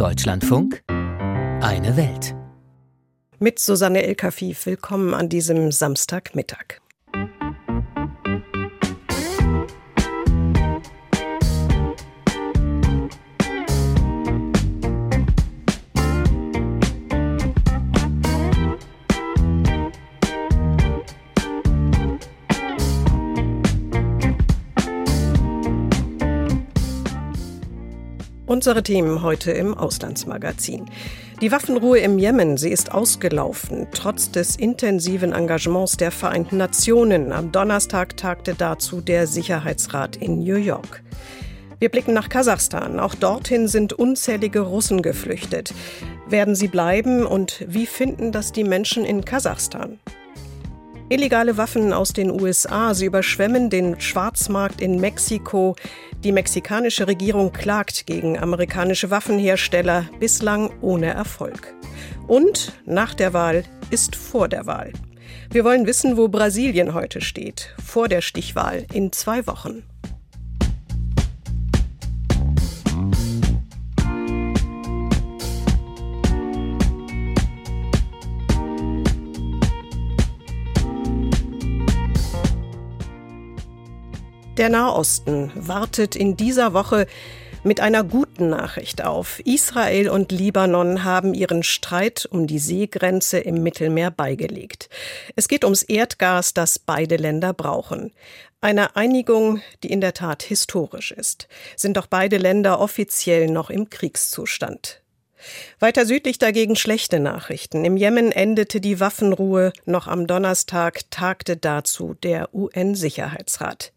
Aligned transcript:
Deutschlandfunk 0.00 0.82
Eine 0.88 1.94
Welt. 1.94 2.34
Mit 3.38 3.58
Susanne 3.58 4.02
Elkafif 4.02 4.64
willkommen 4.64 5.12
an 5.12 5.28
diesem 5.28 5.72
Samstagmittag. 5.72 6.80
Unsere 28.60 28.82
Themen 28.82 29.22
heute 29.22 29.52
im 29.52 29.72
Auslandsmagazin. 29.72 30.84
Die 31.40 31.50
Waffenruhe 31.50 31.98
im 32.00 32.18
Jemen, 32.18 32.58
sie 32.58 32.68
ist 32.68 32.92
ausgelaufen, 32.92 33.86
trotz 33.94 34.32
des 34.32 34.54
intensiven 34.56 35.32
Engagements 35.32 35.96
der 35.96 36.10
Vereinten 36.10 36.58
Nationen. 36.58 37.32
Am 37.32 37.52
Donnerstag 37.52 38.18
tagte 38.18 38.52
dazu 38.54 39.00
der 39.00 39.26
Sicherheitsrat 39.26 40.16
in 40.16 40.40
New 40.40 40.56
York. 40.56 41.02
Wir 41.78 41.88
blicken 41.88 42.12
nach 42.12 42.28
Kasachstan. 42.28 43.00
Auch 43.00 43.14
dorthin 43.14 43.66
sind 43.66 43.94
unzählige 43.94 44.60
Russen 44.60 45.00
geflüchtet. 45.00 45.72
Werden 46.28 46.54
sie 46.54 46.68
bleiben 46.68 47.24
und 47.24 47.64
wie 47.66 47.86
finden 47.86 48.30
das 48.30 48.52
die 48.52 48.64
Menschen 48.64 49.06
in 49.06 49.24
Kasachstan? 49.24 49.98
Illegale 51.12 51.56
Waffen 51.56 51.92
aus 51.92 52.12
den 52.12 52.30
USA, 52.30 52.94
sie 52.94 53.06
überschwemmen 53.06 53.68
den 53.68 54.00
Schwarzmarkt 54.00 54.80
in 54.80 55.00
Mexiko. 55.00 55.74
Die 56.22 56.30
mexikanische 56.30 57.08
Regierung 57.08 57.52
klagt 57.52 58.06
gegen 58.06 58.38
amerikanische 58.38 59.10
Waffenhersteller, 59.10 60.08
bislang 60.20 60.70
ohne 60.80 61.06
Erfolg. 61.06 61.74
Und 62.28 62.74
nach 62.86 63.14
der 63.14 63.32
Wahl 63.32 63.64
ist 63.90 64.14
vor 64.14 64.46
der 64.46 64.66
Wahl. 64.66 64.92
Wir 65.50 65.64
wollen 65.64 65.84
wissen, 65.84 66.16
wo 66.16 66.28
Brasilien 66.28 66.94
heute 66.94 67.20
steht, 67.20 67.74
vor 67.84 68.06
der 68.06 68.20
Stichwahl 68.20 68.86
in 68.92 69.10
zwei 69.10 69.48
Wochen. 69.48 69.82
Der 84.60 84.68
Nahosten 84.68 85.50
wartet 85.54 86.14
in 86.14 86.36
dieser 86.36 86.74
Woche 86.74 87.06
mit 87.64 87.80
einer 87.80 88.04
guten 88.04 88.50
Nachricht 88.50 89.02
auf. 89.02 89.40
Israel 89.46 90.10
und 90.10 90.32
Libanon 90.32 91.02
haben 91.02 91.32
ihren 91.32 91.62
Streit 91.62 92.28
um 92.30 92.46
die 92.46 92.58
Seegrenze 92.58 93.38
im 93.38 93.62
Mittelmeer 93.62 94.10
beigelegt. 94.10 94.90
Es 95.34 95.48
geht 95.48 95.64
ums 95.64 95.82
Erdgas, 95.82 96.52
das 96.52 96.78
beide 96.78 97.16
Länder 97.16 97.54
brauchen. 97.54 98.12
Eine 98.60 98.96
Einigung, 98.96 99.62
die 99.82 99.90
in 99.90 100.02
der 100.02 100.12
Tat 100.12 100.42
historisch 100.42 101.12
ist. 101.12 101.48
Sind 101.74 101.96
doch 101.96 102.06
beide 102.06 102.36
Länder 102.36 102.80
offiziell 102.80 103.46
noch 103.46 103.70
im 103.70 103.88
Kriegszustand. 103.88 105.00
Weiter 105.78 106.04
südlich 106.04 106.36
dagegen 106.36 106.76
schlechte 106.76 107.18
Nachrichten. 107.18 107.86
Im 107.86 107.96
Jemen 107.96 108.30
endete 108.30 108.82
die 108.82 109.00
Waffenruhe. 109.00 109.72
Noch 109.86 110.06
am 110.06 110.26
Donnerstag 110.26 111.10
tagte 111.10 111.56
dazu 111.56 112.12
der 112.12 112.54
UN-Sicherheitsrat. 112.54 113.94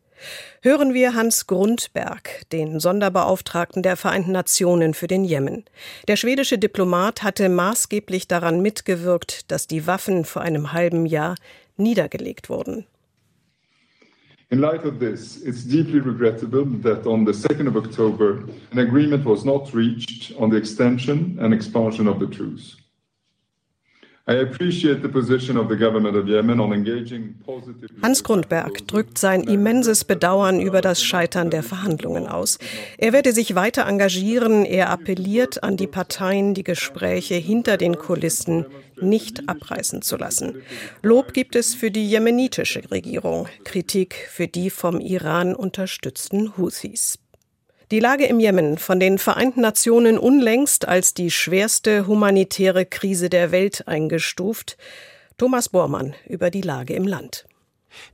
Hören 0.61 0.93
wir 0.93 1.13
Hans 1.13 1.47
Grundberg, 1.47 2.49
den 2.51 2.79
Sonderbeauftragten 2.79 3.83
der 3.83 3.97
Vereinten 3.97 4.31
Nationen 4.31 4.93
für 4.93 5.07
den 5.07 5.23
Jemen. 5.23 5.65
Der 6.07 6.15
schwedische 6.15 6.57
Diplomat 6.57 7.23
hatte 7.23 7.49
maßgeblich 7.49 8.27
daran 8.27 8.61
mitgewirkt, 8.61 9.51
dass 9.51 9.67
die 9.67 9.87
Waffen 9.87 10.25
vor 10.25 10.41
einem 10.41 10.73
halben 10.73 11.05
Jahr 11.05 11.35
niedergelegt 11.77 12.49
wurden. 12.49 12.85
In 14.53 14.59
light 14.59 14.85
of 14.85 14.99
this, 14.99 15.41
it's 15.43 15.65
deeply 15.65 15.99
regrettable 15.99 16.63
that 16.83 17.07
on 17.07 17.25
the 17.25 17.31
2nd 17.31 17.67
of 17.67 17.75
October, 17.75 18.43
an 18.71 18.77
agreement 18.77 19.25
was 19.25 19.43
not 19.43 19.73
reached 19.73 20.31
on 20.39 20.51
the 20.51 20.57
extension 20.57 21.39
and 21.39 21.53
expansion 21.53 22.07
of 22.07 22.19
the 22.19 22.27
truce. 22.27 22.77
Hans 28.01 28.23
Grundberg 28.23 28.87
drückt 28.87 29.17
sein 29.17 29.43
immenses 29.43 30.05
Bedauern 30.05 30.61
über 30.61 30.79
das 30.79 31.03
Scheitern 31.03 31.49
der 31.49 31.61
Verhandlungen 31.61 32.27
aus. 32.27 32.57
Er 32.97 33.11
werde 33.11 33.33
sich 33.33 33.55
weiter 33.55 33.85
engagieren. 33.85 34.63
Er 34.63 34.91
appelliert 34.91 35.61
an 35.63 35.75
die 35.75 35.87
Parteien, 35.87 36.53
die 36.53 36.63
Gespräche 36.63 37.35
hinter 37.35 37.75
den 37.75 37.97
Kulissen 37.97 38.65
nicht 39.01 39.49
abreißen 39.49 40.01
zu 40.01 40.15
lassen. 40.15 40.55
Lob 41.01 41.33
gibt 41.33 41.57
es 41.57 41.75
für 41.75 41.91
die 41.91 42.07
jemenitische 42.07 42.89
Regierung, 42.91 43.49
Kritik 43.65 44.15
für 44.29 44.47
die 44.47 44.69
vom 44.69 45.01
Iran 45.01 45.53
unterstützten 45.53 46.55
Houthis. 46.55 47.19
Die 47.93 47.99
Lage 47.99 48.25
im 48.25 48.39
Jemen, 48.39 48.79
von 48.79 48.99
den 48.99 49.19
Vereinten 49.19 49.61
Nationen 49.61 50.17
unlängst 50.17 50.87
als 50.87 51.13
die 51.13 51.29
schwerste 51.29 52.07
humanitäre 52.07 52.87
Krise 52.87 53.29
der 53.29 53.51
Welt 53.51 53.87
eingestuft. 53.87 54.77
Thomas 55.37 55.69
Bormann 55.69 56.15
über 56.27 56.49
die 56.49 56.63
Lage 56.63 56.95
im 56.95 57.05
Land. 57.05 57.45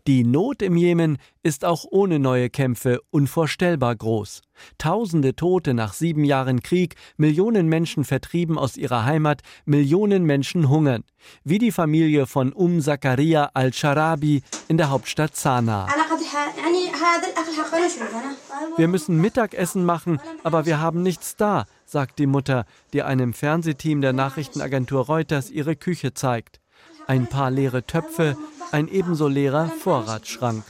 Die 0.07 0.23
Not 0.23 0.62
im 0.62 0.78
Jemen 0.78 1.17
ist 1.44 1.66
auch 1.66 1.85
ohne 1.90 2.19
neue 2.19 2.50
Kämpfe 2.50 3.00
unvorstellbar 3.12 3.95
groß. 3.95 4.41
Tausende 4.78 5.35
Tote 5.35 5.73
nach 5.73 5.94
sieben 5.94 6.23
Jahren 6.23 6.62
Krieg, 6.62 6.95
Millionen 7.17 7.67
Menschen 7.67 8.03
vertrieben 8.03 8.57
aus 8.57 8.78
ihrer 8.78 9.06
Heimat, 9.06 9.41
Millionen 9.66 10.23
Menschen 10.23 10.69
hungern. 10.69 11.03
Wie 11.44 11.57
die 11.57 11.72
Familie 11.72 12.25
von 12.25 12.51
Um 12.51 12.81
Zakaria 12.81 13.51
al-Sharabi 13.53 14.41
in 14.67 14.78
der 14.78 14.90
Hauptstadt 14.90 15.35
Sanaa. 15.35 15.88
Wir 18.78 18.88
müssen 18.88 19.19
Mittagessen 19.19 19.85
machen, 19.85 20.19
aber 20.44 20.66
wir 20.66 20.79
haben 20.79 21.01
nichts 21.01 21.35
da, 21.35 21.66
sagt 21.85 22.19
die 22.19 22.28
Mutter, 22.28 22.66
die 22.94 23.03
einem 23.03 23.34
Fernsehteam 23.34 24.01
der 24.01 24.13
Nachrichtenagentur 24.13 25.06
Reuters 25.06 25.50
ihre 25.50 25.75
Küche 25.75 26.13
zeigt. 26.13 26.59
Ein 27.07 27.28
paar 27.28 27.50
leere 27.50 27.85
Töpfe, 27.85 28.38
ein 28.72 28.88
ebenso 28.88 29.28
leerer 29.28 29.68
Vorratsschrank. 29.68 30.63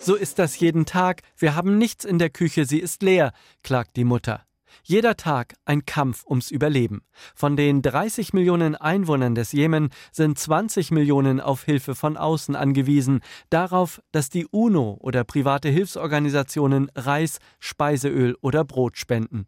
So 0.00 0.14
ist 0.14 0.38
das 0.38 0.58
jeden 0.58 0.86
Tag. 0.86 1.22
Wir 1.36 1.54
haben 1.54 1.78
nichts 1.78 2.04
in 2.04 2.18
der 2.18 2.30
Küche, 2.30 2.64
sie 2.64 2.78
ist 2.78 3.02
leer, 3.02 3.32
klagt 3.62 3.96
die 3.96 4.04
Mutter. 4.04 4.44
Jeder 4.84 5.16
Tag 5.16 5.54
ein 5.64 5.86
Kampf 5.86 6.24
ums 6.26 6.50
Überleben. 6.50 7.02
Von 7.36 7.56
den 7.56 7.82
30 7.82 8.32
Millionen 8.32 8.74
Einwohnern 8.74 9.34
des 9.34 9.52
Jemen 9.52 9.90
sind 10.10 10.38
20 10.38 10.90
Millionen 10.90 11.40
auf 11.40 11.64
Hilfe 11.64 11.94
von 11.94 12.16
außen 12.16 12.56
angewiesen, 12.56 13.20
darauf, 13.48 14.02
dass 14.10 14.28
die 14.28 14.46
UNO 14.46 14.98
oder 15.00 15.24
private 15.24 15.68
Hilfsorganisationen 15.68 16.90
Reis, 16.96 17.38
Speiseöl 17.60 18.36
oder 18.40 18.64
Brot 18.64 18.96
spenden. 18.96 19.46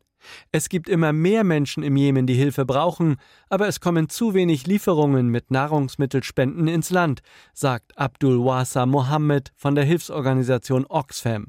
Es 0.53 0.69
gibt 0.69 0.89
immer 0.89 1.13
mehr 1.13 1.45
Menschen 1.45 1.83
im 1.83 1.97
Jemen, 1.97 2.27
die 2.27 2.35
Hilfe 2.35 2.65
brauchen, 2.65 3.17
aber 3.49 3.69
es 3.69 3.81
kommen 3.81 4.09
zu 4.09 4.35
wenig 4.35 4.67
Lieferungen 4.67 5.29
mit 5.29 5.51
Nahrungsmittelspenden 5.51 6.69
ins 6.69 6.91
Land, 6.91 7.23
sagt 7.53 7.97
Abdul 7.99 8.45
Wasa 8.45 8.87
Mohammed 8.87 9.53
von 9.57 9.75
der 9.75 9.85
Hilfsorganisation 9.85 10.87
Oxfam. 10.89 11.49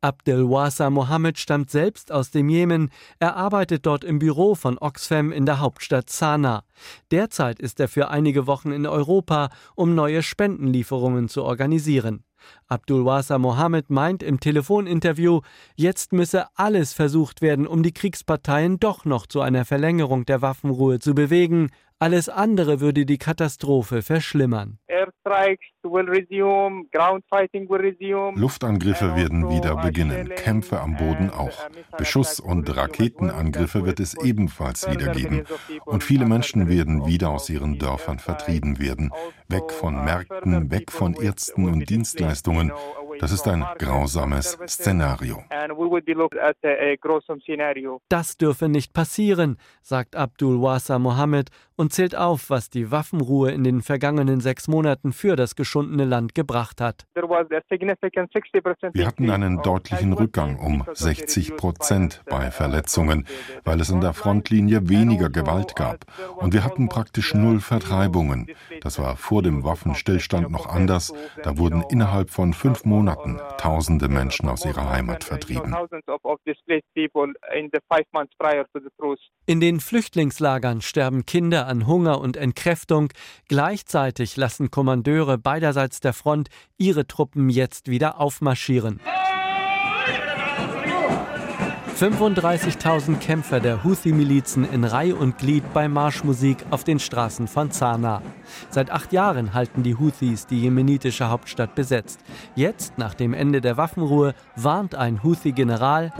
Abdel 0.00 0.48
Wasa 0.48 0.90
Mohammed 0.90 1.38
stammt 1.38 1.70
selbst 1.70 2.12
aus 2.12 2.30
dem 2.30 2.48
Jemen. 2.48 2.90
Er 3.18 3.36
arbeitet 3.36 3.86
dort 3.86 4.04
im 4.04 4.18
Büro 4.18 4.54
von 4.54 4.78
Oxfam 4.78 5.32
in 5.32 5.46
der 5.46 5.60
Hauptstadt 5.60 6.10
Sanaa. 6.10 6.64
Derzeit 7.10 7.58
ist 7.58 7.80
er 7.80 7.88
für 7.88 8.08
einige 8.08 8.46
Wochen 8.46 8.72
in 8.72 8.86
Europa, 8.86 9.50
um 9.74 9.94
neue 9.94 10.22
Spendenlieferungen 10.22 11.28
zu 11.28 11.44
organisieren. 11.44 12.24
Abdul 12.66 13.04
Wasa 13.04 13.38
Mohammed 13.38 13.90
meint 13.90 14.22
im 14.22 14.40
Telefoninterview, 14.40 15.40
jetzt 15.76 16.12
müsse 16.12 16.46
alles 16.54 16.92
versucht 16.92 17.42
werden, 17.42 17.66
um 17.66 17.82
die 17.82 17.92
Kriegsparteien 17.92 18.78
doch 18.78 19.04
noch 19.04 19.26
zu 19.26 19.40
einer 19.40 19.64
Verlängerung 19.64 20.26
der 20.26 20.42
Waffenruhe 20.42 20.98
zu 20.98 21.14
bewegen. 21.14 21.70
Alles 22.00 22.28
andere 22.28 22.80
würde 22.80 23.04
die 23.04 23.18
Katastrophe 23.18 24.02
verschlimmern. 24.02 24.78
Luftangriffe 28.36 29.16
werden 29.16 29.50
wieder 29.50 29.76
beginnen, 29.76 30.28
Kämpfe 30.36 30.80
am 30.80 30.96
Boden 30.96 31.30
auch. 31.30 31.68
Beschuss- 31.96 32.38
und 32.40 32.76
Raketenangriffe 32.76 33.84
wird 33.84 33.98
es 33.98 34.14
ebenfalls 34.22 34.88
wieder 34.88 35.12
geben. 35.12 35.44
Und 35.86 36.04
viele 36.04 36.24
Menschen 36.24 36.68
werden 36.68 37.04
wieder 37.06 37.30
aus 37.30 37.50
ihren 37.50 37.78
Dörfern 37.78 38.20
vertrieben 38.20 38.78
werden. 38.78 39.12
Weg 39.48 39.72
von 39.72 40.04
Märkten, 40.04 40.70
weg 40.70 40.92
von 40.92 41.14
Ärzten 41.14 41.66
und 41.68 41.90
Dienstleistungen. 41.90 42.72
Das 43.20 43.32
ist 43.32 43.48
ein 43.48 43.64
grausames 43.78 44.58
Szenario. 44.68 45.42
Das 48.08 48.36
dürfe 48.36 48.68
nicht 48.68 48.92
passieren, 48.92 49.56
sagt 49.82 50.16
Abdul 50.16 50.62
Wasa 50.62 50.98
Mohammed 50.98 51.50
und 51.76 51.92
zählt 51.92 52.16
auf, 52.16 52.50
was 52.50 52.70
die 52.70 52.90
Waffenruhe 52.90 53.50
in 53.50 53.64
den 53.64 53.82
vergangenen 53.82 54.40
sechs 54.40 54.68
Monaten 54.68 55.12
für 55.12 55.36
das 55.36 55.56
geschundene 55.56 56.04
Land 56.04 56.34
gebracht 56.34 56.80
hat. 56.80 57.06
Wir 57.14 59.06
hatten 59.06 59.30
einen 59.30 59.62
deutlichen 59.62 60.12
Rückgang 60.12 60.58
um 60.58 60.84
60 60.92 61.56
Prozent 61.56 62.22
bei 62.28 62.50
Verletzungen, 62.50 63.26
weil 63.64 63.80
es 63.80 63.92
an 63.92 64.00
der 64.00 64.12
Frontlinie 64.12 64.88
weniger 64.88 65.30
Gewalt 65.30 65.76
gab. 65.76 66.04
Und 66.36 66.52
wir 66.52 66.64
hatten 66.64 66.88
praktisch 66.88 67.34
null 67.34 67.60
Vertreibungen. 67.60 68.48
Das 68.80 68.98
war 68.98 69.16
vor 69.16 69.42
dem 69.42 69.64
Waffenstillstand 69.64 70.50
noch 70.50 70.66
anders. 70.66 71.12
Da 71.42 71.58
wurden 71.58 71.84
innerhalb 71.90 72.30
von 72.30 72.52
fünf 72.52 72.84
Monaten 72.84 73.07
tausende 73.58 74.08
Menschen 74.08 74.48
aus 74.48 74.64
ihrer 74.64 74.88
Heimat 74.90 75.24
vertrieben. 75.24 75.74
In 79.46 79.60
den 79.60 79.80
Flüchtlingslagern 79.80 80.80
sterben 80.80 81.26
Kinder 81.26 81.66
an 81.66 81.86
Hunger 81.86 82.20
und 82.20 82.36
Entkräftung. 82.36 83.12
Gleichzeitig 83.48 84.36
lassen 84.36 84.70
Kommandeure 84.70 85.38
beiderseits 85.38 86.00
der 86.00 86.12
Front 86.12 86.48
ihre 86.76 87.06
Truppen 87.06 87.50
jetzt 87.50 87.88
wieder 87.88 88.20
aufmarschieren. 88.20 89.00
35.000 91.98 93.18
Kämpfer 93.18 93.58
der 93.58 93.82
Houthi-Milizen 93.82 94.62
in 94.70 94.84
Reih 94.84 95.14
und 95.14 95.38
Glied 95.38 95.64
bei 95.74 95.88
Marschmusik 95.88 96.58
auf 96.70 96.84
den 96.84 97.00
Straßen 97.00 97.48
von 97.48 97.72
Zana. 97.72 98.22
Seit 98.70 98.90
acht 98.90 99.12
Jahren 99.12 99.54
halten 99.54 99.82
die 99.82 99.96
Houthis 99.96 100.46
die 100.46 100.60
jemenitische 100.60 101.28
Hauptstadt 101.28 101.74
besetzt. 101.74 102.20
Jetzt, 102.54 102.98
nach 102.98 103.14
dem 103.14 103.34
Ende 103.34 103.60
der 103.60 103.76
Waffenruhe, 103.76 104.34
warnt 104.56 104.94
ein 104.94 105.22
Houthi-General, 105.22 106.12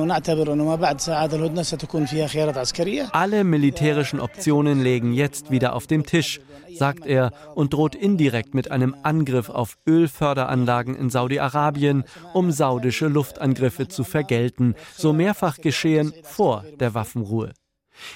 alle 3.13 3.45
militärischen 3.45 4.21
Optionen 4.21 4.83
legen 4.83 5.13
jetzt 5.13 5.51
wieder 5.51 5.75
auf 5.75 5.87
dem 5.87 6.05
Tisch, 6.05 6.41
sagt 6.75 7.07
er 7.07 7.33
und 7.55 7.73
droht 7.73 7.95
indirekt 7.95 8.55
mit 8.55 8.71
einem 8.71 8.95
Angriff 9.03 9.49
auf 9.51 9.77
Ölförderanlagen 9.87 10.95
in 10.95 11.11
Saudi-Arabien, 11.11 12.05
um 12.35 12.51
saudische 12.51 13.09
Luftangriffe 13.09 13.89
zu 13.89 14.05
vergelten, 14.05 14.75
so 14.97 15.13
mehrfach 15.13 15.59
geschehen 15.59 16.13
vor 16.23 16.65
der 16.81 16.95
Waffenruhe. 16.95 17.53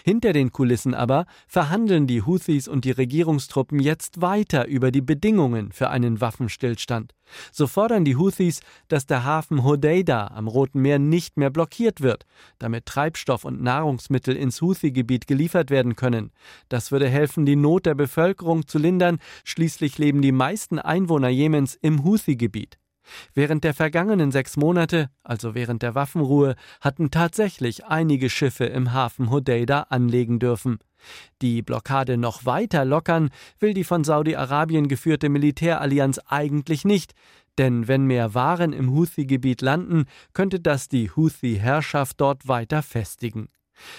Hinter 0.05 0.33
den 0.33 0.53
Kulissen 0.53 0.95
aber 0.95 1.27
verhandeln 1.47 2.07
die 2.07 2.23
Houthis 2.23 2.69
und 2.69 2.85
die 2.85 2.91
Regierungstruppen 2.91 3.81
jetzt 3.81 4.21
weiter 4.21 4.67
über 4.67 4.91
die 4.91 5.01
Bedingungen 5.01 5.73
für 5.73 5.91
einen 5.91 6.21
Waffenstillstand. 6.21 7.15
So 7.51 7.67
fordern 7.67 8.05
die 8.05 8.17
Houthis, 8.17 8.61
dass 8.89 9.07
der 9.07 9.25
Hafen 9.25 9.65
Hodeida 9.65 10.29
am 10.29 10.49
Roten 10.49 10.81
Meer 10.81 10.99
nicht 10.99 11.37
mehr 11.37 11.51
blockiert 11.51 12.01
wird, 12.01 12.27
damit 12.59 12.87
Treibstoff 12.87 13.45
und 13.45 13.63
Nahrungsmittel 13.63 14.37
ins 14.37 14.61
Houthi-Gebiet 14.61 15.27
geliefert 15.27 15.71
werden 15.71 15.97
können. 15.97 16.33
Das 16.69 16.93
würde 16.93 17.09
helfen, 17.09 17.47
die 17.47 17.57
Not 17.57 17.87
der 17.87 17.95
Bevölkerung 17.95 18.67
zu 18.67 18.79
lindern. 18.79 19.19
Schließlich 19.45 19.99
leben 19.99 20.23
die 20.23 20.33
meisten 20.33 20.79
Einwohner 20.79 21.29
Jemens 21.29 21.79
im 21.81 22.05
Houthi-Gebiet. 22.05 22.79
Während 23.35 23.65
der 23.65 23.75
vergangenen 23.75 24.33
sechs 24.33 24.57
Monate, 24.57 25.11
also 25.23 25.55
während 25.55 25.83
der 25.83 25.95
Waffenruhe, 25.95 26.57
hatten 26.81 27.11
tatsächlich 27.11 27.85
einige 27.87 28.31
Schiffe 28.31 28.65
im 28.65 28.93
Hafen 28.93 29.31
Hodeida 29.31 29.87
anlegen 29.91 30.39
dürfen. 30.39 30.79
Die 31.41 31.63
Blockade 31.63 32.17
noch 32.17 32.45
weiter 32.45 32.85
lockern 32.85 33.31
will 33.59 33.75
die 33.75 33.85
von 33.85 34.05
Saudi-Arabien 34.05 34.89
geführte 34.89 35.29
Militärallianz 35.29 36.21
eigentlich 36.27 36.85
nicht, 36.85 37.15
denn 37.59 37.89
wenn 37.89 38.07
mehr 38.07 38.35
Waren 38.35 38.73
im 38.73 38.93
Houthi-Gebiet 38.93 39.61
landen, 39.61 40.07
könnte 40.33 40.61
das 40.61 40.89
die 40.89 41.11
Houthi-Herrschaft 41.11 42.21
dort 42.21 42.49
weiter 42.49 42.83
festigen. 42.83 43.49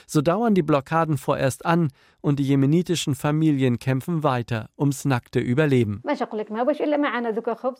So 0.07 0.21
dauern 0.21 0.55
die 0.55 0.63
Blockaden 0.63 1.17
vorerst 1.17 1.65
an 1.65 1.89
und 2.21 2.39
die 2.39 2.43
jemenitischen 2.43 3.15
Familien 3.15 3.79
kämpfen 3.79 4.23
weiter 4.23 4.69
ums 4.77 5.05
nackte 5.05 5.39
Überleben. 5.39 6.01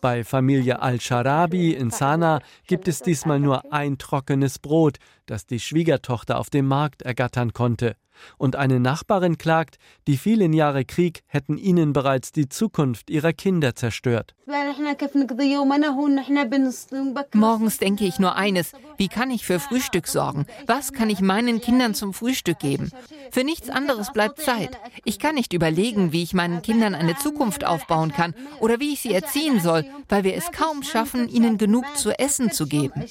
Bei 0.01 0.23
Familie 0.23 0.81
Al-Sharabi 0.81 1.71
in 1.71 1.91
Sana 1.91 2.41
gibt 2.67 2.87
es 2.87 3.01
diesmal 3.01 3.39
nur 3.39 3.73
ein 3.73 3.97
trockenes 3.97 4.59
Brot, 4.59 4.97
das 5.25 5.45
die 5.45 5.59
Schwiegertochter 5.59 6.39
auf 6.39 6.49
dem 6.49 6.67
Markt 6.67 7.01
ergattern 7.03 7.53
konnte. 7.53 7.95
Und 8.37 8.55
eine 8.55 8.79
Nachbarin 8.79 9.37
klagt, 9.37 9.77
die 10.07 10.17
vielen 10.17 10.53
Jahre 10.53 10.85
Krieg 10.85 11.23
hätten 11.27 11.57
ihnen 11.57 11.93
bereits 11.93 12.31
die 12.31 12.49
Zukunft 12.49 13.09
ihrer 13.09 13.33
Kinder 13.33 13.75
zerstört. 13.75 14.35
Morgens 17.33 17.77
denke 17.77 18.05
ich 18.05 18.19
nur 18.19 18.35
eines, 18.35 18.73
wie 18.97 19.07
kann 19.07 19.31
ich 19.31 19.45
für 19.45 19.59
Frühstück 19.59 20.07
sorgen? 20.07 20.45
Was 20.67 20.91
kann 20.91 21.09
ich 21.09 21.21
meinen 21.21 21.61
Kindern 21.61 21.93
zum 21.93 22.13
Frühstück 22.13 22.59
geben? 22.59 22.91
Für 23.31 23.43
nichts 23.43 23.69
anderes 23.69 24.11
bleibt 24.11 24.41
Zeit. 24.41 24.77
Ich 25.05 25.17
kann 25.17 25.35
nicht 25.35 25.53
überlegen, 25.53 26.11
wie 26.11 26.23
ich 26.23 26.33
meinen 26.33 26.61
Kindern 26.61 26.93
eine 26.93 27.15
Zukunft 27.15 27.65
aufbauen 27.65 28.11
kann 28.11 28.35
oder 28.59 28.79
wie 28.79 28.93
ich 28.93 29.01
sie 29.01 29.13
erziehen 29.13 29.59
soll, 29.59 29.85
weil 30.09 30.23
wir 30.23 30.35
es 30.35 30.51
kaum 30.51 30.83
schaffen, 30.83 31.29
ihnen 31.29 31.57
genug 31.57 31.85
zu 31.95 32.11
essen 32.11 32.51
zu 32.51 32.67
geben. 32.67 33.03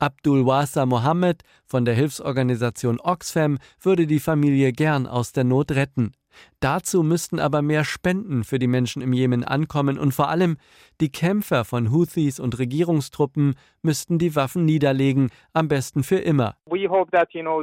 Abdul 0.00 0.46
Wasa 0.48 0.86
Mohammed 0.86 1.42
von 1.66 1.84
der 1.84 1.94
Hilfsorganisation 1.94 3.00
Oxfam 3.00 3.58
würde 3.82 4.06
die 4.06 4.18
Familie 4.18 4.72
gern 4.72 5.06
aus 5.06 5.32
der 5.32 5.44
Not 5.44 5.72
retten. 5.72 6.12
Dazu 6.60 7.02
müssten 7.02 7.38
aber 7.38 7.60
mehr 7.60 7.84
Spenden 7.84 8.44
für 8.44 8.58
die 8.58 8.66
Menschen 8.66 9.02
im 9.02 9.12
Jemen 9.12 9.44
ankommen 9.44 9.98
und 9.98 10.12
vor 10.12 10.30
allem 10.30 10.56
die 11.02 11.12
Kämpfer 11.12 11.66
von 11.66 11.92
Houthis 11.92 12.40
und 12.40 12.58
Regierungstruppen 12.58 13.56
müssten 13.82 14.18
die 14.18 14.34
Waffen 14.36 14.64
niederlegen, 14.64 15.28
am 15.52 15.68
besten 15.68 16.02
für 16.02 16.16
immer. 16.16 16.56
We 16.64 16.88
hope 16.88 17.10
that, 17.10 17.34
you 17.34 17.42
know, 17.42 17.62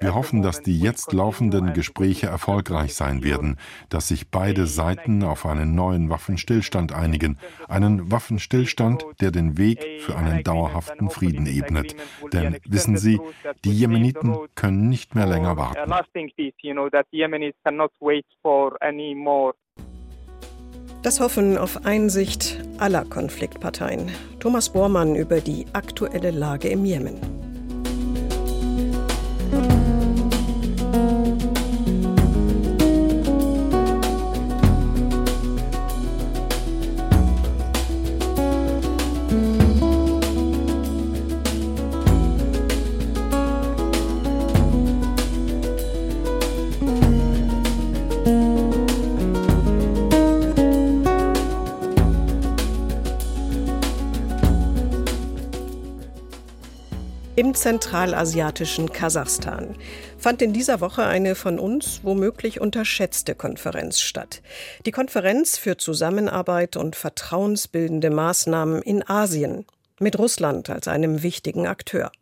wir 0.00 0.14
hoffen, 0.14 0.42
dass 0.42 0.62
die 0.62 0.80
jetzt 0.80 1.12
laufenden 1.12 1.72
Gespräche 1.72 2.26
erfolgreich 2.26 2.94
sein 2.94 3.22
werden, 3.22 3.58
dass 3.90 4.08
sich 4.08 4.30
beide 4.30 4.66
Seiten 4.66 5.22
auf 5.22 5.46
einen 5.46 5.76
neuen 5.76 6.10
Waffenstillstand 6.10 6.92
einigen, 6.92 7.38
einen 7.68 8.10
Waffenstillstand, 8.10 9.06
der 9.20 9.30
den 9.30 9.56
Weg 9.56 10.00
für 10.00 10.16
einen 10.16 10.42
dauerhaften 10.42 11.10
Frieden 11.10 11.46
ebnet. 11.46 11.94
Denn 12.32 12.58
wissen 12.64 12.96
Sie, 12.96 13.20
die 13.64 13.72
Jemeniten 13.72 14.36
können 14.56 14.88
nicht 14.88 15.14
mehr 15.14 15.26
länger 15.26 15.56
warten. 15.56 15.88
Das 21.02 21.20
Hoffen 21.20 21.56
auf 21.56 21.86
Einsicht 21.86 22.60
aller 22.78 23.04
Konfliktparteien. 23.04 24.10
Thomas 24.40 24.72
Bormann 24.72 25.14
über 25.14 25.40
die 25.40 25.66
aktuelle 25.72 26.32
Lage 26.32 26.68
im 26.68 26.84
Jemen. 26.84 27.45
Zentralasiatischen 57.56 58.92
Kasachstan 58.92 59.74
fand 60.18 60.42
in 60.42 60.52
dieser 60.52 60.80
Woche 60.82 61.04
eine 61.04 61.34
von 61.34 61.58
uns 61.58 62.00
womöglich 62.02 62.60
unterschätzte 62.60 63.34
Konferenz 63.34 64.00
statt. 64.00 64.42
Die 64.84 64.92
Konferenz 64.92 65.56
für 65.56 65.78
Zusammenarbeit 65.78 66.76
und 66.76 66.96
vertrauensbildende 66.96 68.10
Maßnahmen 68.10 68.82
in 68.82 69.08
Asien 69.08 69.64
mit 69.98 70.18
Russland 70.18 70.68
als 70.68 70.86
einem 70.86 71.22
wichtigen 71.22 71.66
Akteur. 71.66 72.12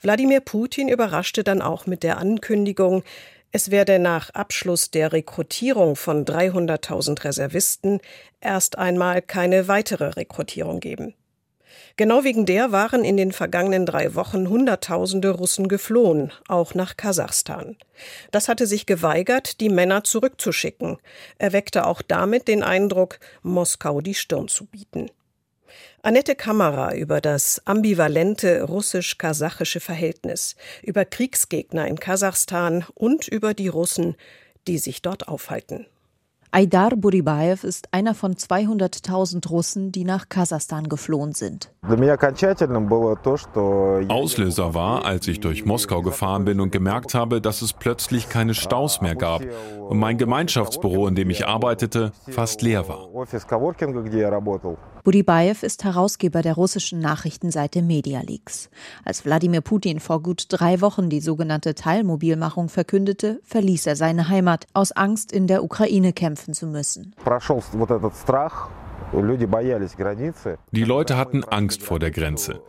Wladimir 0.00 0.40
Putin 0.40 0.88
überraschte 0.88 1.44
dann 1.44 1.62
auch 1.62 1.86
mit 1.86 2.02
der 2.02 2.18
Ankündigung, 2.18 3.04
es 3.52 3.70
werde 3.70 4.00
nach 4.00 4.30
Abschluss 4.30 4.90
der 4.90 5.12
Rekrutierung 5.12 5.94
von 5.94 6.24
300.000 6.24 7.22
Reservisten 7.22 8.00
erst 8.40 8.76
einmal 8.76 9.22
keine 9.22 9.68
weitere 9.68 10.08
Rekrutierung 10.08 10.80
geben. 10.80 11.14
Genau 11.96 12.24
wegen 12.24 12.44
der 12.44 12.72
waren 12.72 13.04
in 13.04 13.16
den 13.16 13.30
vergangenen 13.30 13.86
drei 13.86 14.16
Wochen 14.16 14.48
Hunderttausende 14.48 15.30
Russen 15.30 15.68
geflohen, 15.68 16.32
auch 16.48 16.74
nach 16.74 16.96
Kasachstan. 16.96 17.76
Das 18.32 18.48
hatte 18.48 18.66
sich 18.66 18.86
geweigert, 18.86 19.60
die 19.60 19.68
Männer 19.68 20.02
zurückzuschicken, 20.02 20.98
erweckte 21.38 21.86
auch 21.86 22.02
damit 22.02 22.48
den 22.48 22.64
Eindruck, 22.64 23.20
Moskau 23.42 24.00
die 24.00 24.14
Stirn 24.14 24.48
zu 24.48 24.66
bieten. 24.66 25.08
Annette 26.02 26.34
Kamera 26.34 26.94
über 26.94 27.20
das 27.20 27.62
ambivalente 27.64 28.64
russisch-kasachische 28.64 29.78
Verhältnis, 29.78 30.56
über 30.82 31.04
Kriegsgegner 31.04 31.86
in 31.86 32.00
Kasachstan 32.00 32.84
und 32.94 33.28
über 33.28 33.54
die 33.54 33.68
Russen, 33.68 34.16
die 34.66 34.78
sich 34.78 35.00
dort 35.00 35.28
aufhalten. 35.28 35.86
Aidar 36.56 36.90
Buribaev 36.94 37.64
ist 37.64 37.88
einer 37.90 38.14
von 38.14 38.34
200.000 38.36 39.48
Russen, 39.48 39.90
die 39.90 40.04
nach 40.04 40.28
Kasachstan 40.28 40.88
geflohen 40.88 41.32
sind. 41.32 41.72
Auslöser 44.08 44.72
war, 44.72 45.04
als 45.04 45.26
ich 45.26 45.40
durch 45.40 45.64
Moskau 45.64 46.02
gefahren 46.02 46.44
bin 46.44 46.60
und 46.60 46.70
gemerkt 46.70 47.14
habe, 47.14 47.40
dass 47.40 47.60
es 47.60 47.72
plötzlich 47.72 48.28
keine 48.28 48.54
Staus 48.54 49.00
mehr 49.00 49.16
gab 49.16 49.42
und 49.80 49.98
mein 49.98 50.16
Gemeinschaftsbüro, 50.16 51.08
in 51.08 51.16
dem 51.16 51.28
ich 51.28 51.44
arbeitete, 51.44 52.12
fast 52.28 52.62
leer 52.62 52.86
war. 52.88 53.08
Buribaev 55.04 55.62
ist 55.62 55.84
Herausgeber 55.84 56.40
der 56.40 56.54
russischen 56.54 56.98
Nachrichtenseite 56.98 57.82
Medialeaks. 57.82 58.70
Als 59.04 59.26
Wladimir 59.26 59.60
Putin 59.60 60.00
vor 60.00 60.22
gut 60.22 60.46
drei 60.48 60.80
Wochen 60.80 61.10
die 61.10 61.20
sogenannte 61.20 61.74
Teilmobilmachung 61.74 62.70
verkündete, 62.70 63.38
verließ 63.44 63.86
er 63.86 63.96
seine 63.96 64.30
Heimat 64.30 64.66
aus 64.72 64.92
Angst, 64.92 65.30
in 65.30 65.46
der 65.46 65.62
Ukraine 65.62 66.14
kämpfen 66.14 66.54
zu 66.54 66.66
müssen. 66.66 67.14
Die 70.72 70.84
Leute 70.84 71.16
hatten 71.18 71.44
Angst 71.44 71.82
vor 71.82 71.98
der 71.98 72.10
Grenze. 72.10 72.62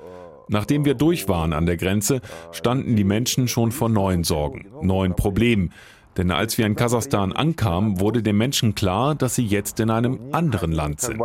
Nachdem 0.47 0.85
wir 0.85 0.93
durch 0.93 1.29
waren 1.29 1.53
an 1.53 1.65
der 1.65 1.77
Grenze, 1.77 2.19
standen 2.51 2.97
die 2.97 3.05
Menschen 3.05 3.47
schon 3.47 3.71
vor 3.71 3.89
neuen 3.89 4.25
Sorgen, 4.25 4.67
neuen 4.81 5.15
Problemen, 5.15 5.71
denn 6.17 6.31
als 6.31 6.57
wir 6.57 6.65
in 6.65 6.75
Kasachstan 6.75 7.33
ankamen, 7.33 7.99
wurde 7.99 8.23
den 8.23 8.37
Menschen 8.37 8.75
klar, 8.75 9.15
dass 9.15 9.35
sie 9.35 9.45
jetzt 9.45 9.79
in 9.79 9.89
einem 9.89 10.19
anderen 10.31 10.71
Land 10.71 11.01
sind. 11.01 11.19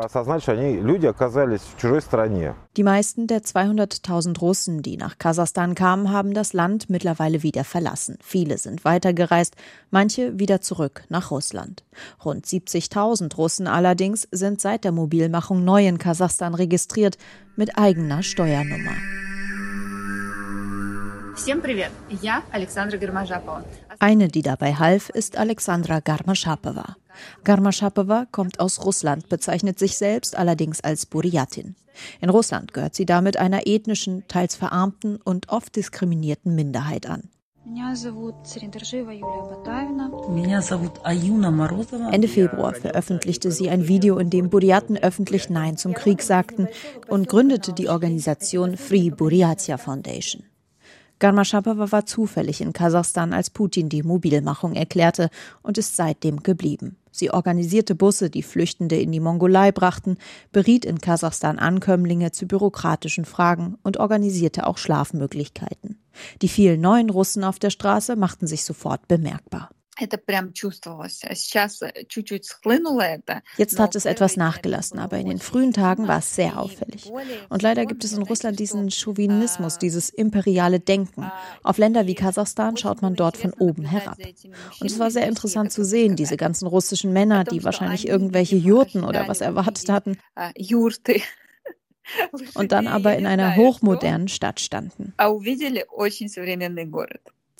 Die 2.76 2.82
meisten 2.82 3.26
der 3.26 3.42
200.000 3.42 4.38
Russen, 4.40 4.82
die 4.82 4.97
nach 4.97 5.18
Kasachstan 5.18 5.75
kamen, 5.75 6.11
haben 6.11 6.35
das 6.35 6.52
Land 6.52 6.90
mittlerweile 6.90 7.42
wieder 7.42 7.64
verlassen. 7.64 8.18
Viele 8.23 8.59
sind 8.59 8.85
weitergereist, 8.85 9.54
manche 9.90 10.38
wieder 10.38 10.61
zurück 10.61 11.04
nach 11.09 11.30
Russland. 11.30 11.85
Rund 12.25 12.47
70.000 12.47 13.35
Russen 13.37 13.66
allerdings 13.66 14.28
sind 14.30 14.61
seit 14.61 14.85
der 14.85 14.92
Mobilmachung 14.92 15.64
neu 15.64 15.87
in 15.87 15.99
Kasachstan 15.99 16.54
registriert 16.54 17.16
mit 17.56 17.78
eigener 17.78 18.23
Steuernummer. 18.23 18.94
Eine, 23.99 24.28
die 24.28 24.42
dabei 24.42 24.75
half, 24.75 25.09
ist 25.11 25.37
Alexandra 25.37 26.00
Garmaschapowa. 26.00 26.97
Garmaschapowa 27.44 28.26
kommt 28.30 28.61
aus 28.61 28.85
Russland, 28.85 29.28
bezeichnet 29.28 29.78
sich 29.78 29.97
selbst 29.97 30.37
allerdings 30.37 30.80
als 30.80 31.06
Buryatin. 31.06 31.76
In 32.20 32.30
Russland 32.30 32.73
gehört 32.73 32.94
sie 32.94 33.06
damit 33.06 33.37
einer 33.37 33.66
ethnischen, 33.66 34.26
teils 34.28 34.56
verarmten 34.56 35.16
und 35.16 35.49
oft 35.49 35.76
diskriminierten 35.76 36.54
Minderheit 36.54 37.06
an. 37.06 37.28
Ende 42.11 42.28
Februar 42.28 42.75
veröffentlichte 42.75 43.52
sie 43.52 43.70
ein 43.70 43.87
Video, 43.87 44.18
in 44.18 44.30
dem 44.30 44.50
Buryaten 44.50 44.97
öffentlich 44.97 45.50
Nein 45.50 45.76
zum 45.76 45.92
Krieg 45.94 46.23
sagten 46.23 46.68
und 47.06 47.28
gründete 47.28 47.73
die 47.73 47.88
Organisation 47.88 48.76
Free 48.76 49.11
Buryatia 49.11 49.76
Foundation. 49.76 50.50
Garmaschapowa 51.20 51.92
war 51.92 52.06
zufällig 52.06 52.60
in 52.60 52.72
Kasachstan, 52.72 53.32
als 53.32 53.50
Putin 53.50 53.88
die 53.88 54.02
Mobilmachung 54.02 54.74
erklärte 54.74 55.30
und 55.62 55.78
ist 55.78 55.94
seitdem 55.94 56.42
geblieben. 56.42 56.96
Sie 57.12 57.30
organisierte 57.30 57.94
Busse, 57.94 58.30
die 58.30 58.42
Flüchtende 58.42 58.96
in 58.96 59.12
die 59.12 59.20
Mongolei 59.20 59.72
brachten, 59.72 60.16
beriet 60.52 60.84
in 60.84 61.00
Kasachstan 61.00 61.58
Ankömmlinge 61.58 62.32
zu 62.32 62.46
bürokratischen 62.46 63.24
Fragen 63.24 63.76
und 63.82 63.98
organisierte 63.98 64.66
auch 64.66 64.78
Schlafmöglichkeiten. 64.78 65.98
Die 66.42 66.48
vielen 66.48 66.80
neuen 66.80 67.10
Russen 67.10 67.44
auf 67.44 67.58
der 67.58 67.70
Straße 67.70 68.16
machten 68.16 68.46
sich 68.46 68.64
sofort 68.64 69.06
bemerkbar. 69.08 69.70
Э, 73.26 73.35
Jetzt 73.57 73.78
hat 73.78 73.95
es 73.95 74.04
etwas 74.04 74.37
nachgelassen, 74.37 74.99
aber 74.99 75.19
in 75.19 75.28
den 75.28 75.38
frühen 75.38 75.73
Tagen 75.73 76.09
war 76.09 76.19
es 76.19 76.35
sehr 76.35 76.59
auffällig. 76.59 77.11
Und 77.49 77.62
leider 77.62 77.87
gibt 77.87 78.04
es 78.04 78.12
in 78.12 78.23
Russland 78.23 78.59
diesen 78.59 78.90
Chauvinismus, 78.90 79.78
dieses 79.78 80.11
imperiale 80.11 80.80
Denken. 80.80 81.30
Auf 81.62 81.78
Länder 81.78 82.07
wie 82.07 82.14
Kasachstan 82.14 82.76
schaut 82.76 83.02
man 83.02 83.14
dort 83.14 83.37
von 83.37 83.52
oben 83.54 83.85
herab. 83.85 84.19
Und 84.80 84.90
es 84.90 84.99
war 84.99 85.11
sehr 85.11 85.26
interessant 85.26 85.73
zu 85.73 85.85
sehen, 85.85 86.16
diese 86.16 86.37
ganzen 86.37 86.66
russischen 86.66 87.12
Männer, 87.12 87.45
die 87.45 87.64
wahrscheinlich 87.64 88.07
irgendwelche 88.09 88.57
Jurten 88.57 89.04
oder 89.04 89.28
was 89.28 89.40
erwartet 89.40 89.88
hatten. 89.88 90.19
Und 92.54 92.73
dann 92.73 92.87
aber 92.88 93.16
in 93.16 93.26
einer 93.26 93.57
hochmodernen 93.57 94.28
Stadt 94.28 94.61
standen. 94.61 95.14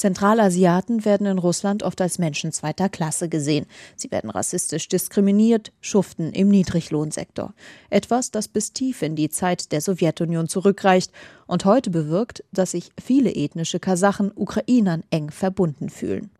Zentralasiaten 0.00 1.04
werden 1.04 1.26
in 1.26 1.37
Russland 1.37 1.83
oft 1.83 2.00
als 2.00 2.19
Menschen 2.19 2.52
zweiter 2.52 2.88
Klasse 2.88 3.28
gesehen. 3.28 3.66
Sie 3.97 4.11
werden 4.11 4.30
rassistisch 4.30 4.88
diskriminiert, 4.88 5.73
schuften 5.83 6.33
im 6.33 6.49
Niedriglohnsektor. 6.49 7.52
Etwas, 7.90 8.30
das 8.30 8.49
bis 8.49 8.73
tief 8.73 9.02
in 9.02 9.14
die 9.14 9.28
Zeit 9.28 9.73
der 9.73 9.83
Sowjetunion 9.83 10.49
zurückreicht 10.49 11.12
und 11.50 11.64
heute 11.64 11.90
bewirkt, 11.90 12.45
dass 12.52 12.71
sich 12.71 12.92
viele 12.99 13.35
ethnische 13.35 13.80
Kasachen 13.80 14.30
Ukrainern 14.35 15.02
eng 15.11 15.30
verbunden 15.30 15.90
fühlen. 15.90 16.30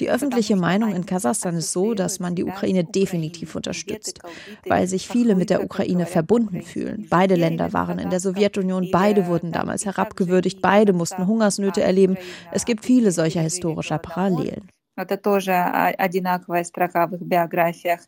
Die 0.00 0.10
öffentliche 0.10 0.56
Meinung 0.56 0.92
in 0.92 1.06
Kasachstan 1.06 1.54
ist 1.54 1.72
so, 1.72 1.94
dass 1.94 2.18
man 2.18 2.34
die 2.34 2.42
Ukraine 2.42 2.82
definitiv 2.82 3.54
unterstützt, 3.54 4.18
weil 4.66 4.88
sich 4.88 5.06
viele 5.06 5.36
mit 5.36 5.50
der 5.50 5.64
Ukraine 5.64 6.04
verbunden 6.04 6.62
fühlen. 6.62 7.06
Beide 7.08 7.36
Länder 7.36 7.72
waren 7.72 8.00
in 8.00 8.10
der 8.10 8.18
Sowjetunion, 8.20 8.88
beide 8.90 9.21
wurden 9.26 9.52
damals 9.52 9.84
herabgewürdigt, 9.84 10.60
beide 10.62 10.92
mussten 10.92 11.26
Hungersnöte 11.26 11.82
erleben. 11.82 12.16
Es 12.50 12.64
gibt 12.64 12.84
viele 12.84 13.12
solcher 13.12 13.40
historischer 13.40 13.98
Parallelen. 13.98 14.68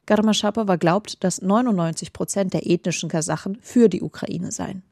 Garmaschapowa 0.06 0.76
glaubt, 0.76 1.25
dass 1.25 1.40
99 1.40 2.12
Prozent 2.12 2.52
der 2.52 2.66
ethnischen 2.66 3.09
Kasachen 3.09 3.59
für 3.62 3.88
die 3.88 4.02
Ukraine 4.02 4.52
seien. 4.52 4.83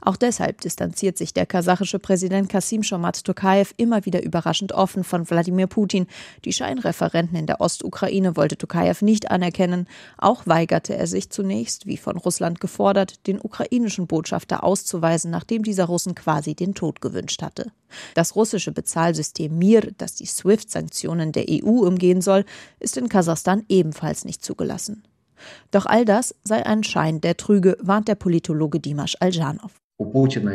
Auch 0.00 0.16
deshalb 0.16 0.60
distanziert 0.60 1.18
sich 1.18 1.32
der 1.32 1.46
kasachische 1.46 1.98
Präsident 1.98 2.48
Kasim 2.48 2.82
Shomat 2.82 3.24
Tokayev 3.24 3.72
immer 3.76 4.04
wieder 4.04 4.22
überraschend 4.22 4.72
offen 4.72 5.04
von 5.04 5.28
Wladimir 5.28 5.66
Putin. 5.66 6.06
Die 6.44 6.52
Scheinreferenten 6.52 7.36
in 7.36 7.46
der 7.46 7.60
Ostukraine 7.60 8.36
wollte 8.36 8.56
Tokayev 8.56 9.02
nicht 9.02 9.30
anerkennen. 9.30 9.88
Auch 10.18 10.46
weigerte 10.46 10.96
er 10.96 11.06
sich 11.06 11.30
zunächst, 11.30 11.86
wie 11.86 11.96
von 11.96 12.16
Russland 12.16 12.60
gefordert, 12.60 13.26
den 13.26 13.40
ukrainischen 13.40 14.06
Botschafter 14.06 14.64
auszuweisen, 14.64 15.30
nachdem 15.30 15.62
dieser 15.62 15.86
Russen 15.86 16.14
quasi 16.14 16.54
den 16.54 16.74
Tod 16.74 17.00
gewünscht 17.00 17.42
hatte. 17.42 17.72
Das 18.14 18.36
russische 18.36 18.72
Bezahlsystem 18.72 19.56
Mir, 19.56 19.92
das 19.98 20.14
die 20.14 20.26
SWIFT-Sanktionen 20.26 21.32
der 21.32 21.46
EU 21.48 21.86
umgehen 21.86 22.20
soll, 22.20 22.44
ist 22.80 22.96
in 22.96 23.08
Kasachstan 23.08 23.64
ebenfalls 23.68 24.24
nicht 24.24 24.44
zugelassen. 24.44 25.04
Doch 25.70 25.86
all 25.86 26.04
das 26.04 26.34
sei 26.44 26.64
ein 26.64 26.84
Schein, 26.84 27.20
der 27.20 27.36
trüge, 27.36 27.76
warnt 27.80 28.08
der 28.08 28.14
Politologe 28.14 28.80
Dimash 28.80 29.16
Aljanov. 29.20 29.72
Putin 29.96 30.50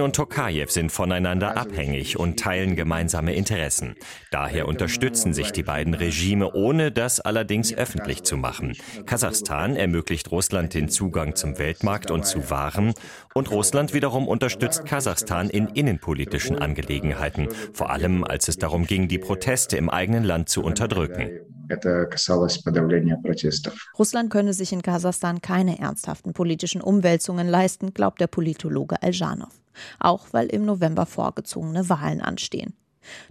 und 0.00 0.16
Tokajew 0.16 0.66
sind 0.68 0.90
voneinander 0.90 1.58
abhängig 1.58 2.18
und 2.18 2.38
teilen 2.38 2.74
gemeinsame 2.74 3.34
Interessen. 3.34 3.96
Daher 4.30 4.66
unterstützen 4.66 5.34
sich 5.34 5.50
die 5.52 5.62
beiden 5.62 5.92
Regime, 5.92 6.54
ohne 6.54 6.90
das 6.90 7.20
allerdings 7.20 7.74
öffentlich 7.74 8.22
zu 8.22 8.38
machen. 8.38 8.74
Kasachstan 9.04 9.76
ermöglicht 9.76 10.30
Russland 10.30 10.72
den 10.72 10.88
Zugang 10.88 11.36
zum 11.36 11.58
Weltmarkt 11.58 12.10
und 12.10 12.24
zu 12.24 12.48
Waren 12.48 12.94
und 13.34 13.50
Russland 13.50 13.92
wiederum 13.92 14.28
unterstützt 14.28 14.86
Kasachstan 14.86 15.50
in 15.50 15.66
innenpolitischen 15.66 16.58
Angelegenheiten, 16.58 17.48
vor 17.72 17.90
allem 17.90 18.24
als 18.24 18.48
es 18.48 18.58
darum 18.58 18.86
ging, 18.86 19.08
die 19.08 19.18
Proteste 19.18 19.76
im 19.76 19.90
eigenen 19.90 20.24
Land 20.24 20.48
zu 20.48 20.62
unterdrücken. 20.62 21.40
Russland 23.98 24.30
könne 24.30 24.52
sich 24.52 24.72
in 24.72 24.82
Kasachstan 24.82 25.42
keine 25.42 25.78
ernsthaften 25.78 26.32
politischen 26.32 26.80
Umwälzungen 26.80 27.48
leisten, 27.48 27.92
glaubt 27.92 28.20
der 28.20 28.28
Politologe 28.28 29.02
Aljanov. 29.02 29.60
Auch 29.98 30.26
weil 30.30 30.46
im 30.46 30.64
November 30.64 31.04
vorgezogene 31.04 31.88
Wahlen 31.88 32.20
anstehen. 32.20 32.74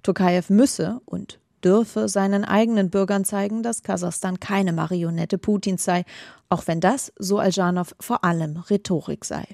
Tokayev 0.01 0.51
müsse 0.51 0.99
und 1.05 1.39
dürfe 1.63 2.09
seinen 2.09 2.43
eigenen 2.43 2.89
Bürgern 2.89 3.23
zeigen, 3.23 3.63
dass 3.63 3.83
Kasachstan 3.83 4.41
keine 4.41 4.73
Marionette 4.73 5.37
Putins 5.37 5.85
sei, 5.85 6.03
auch 6.49 6.67
wenn 6.67 6.81
das, 6.81 7.13
so 7.17 7.39
Aljanov, 7.39 7.95
vor 8.01 8.25
allem 8.25 8.57
Rhetorik 8.57 9.23
sei. 9.23 9.45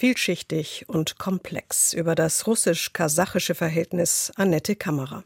Vielschichtig 0.00 0.86
und 0.88 1.18
komplex 1.18 1.92
über 1.92 2.14
das 2.14 2.46
russisch-kasachische 2.46 3.54
Verhältnis 3.54 4.32
Annette 4.34 4.74
Kammerer. 4.74 5.24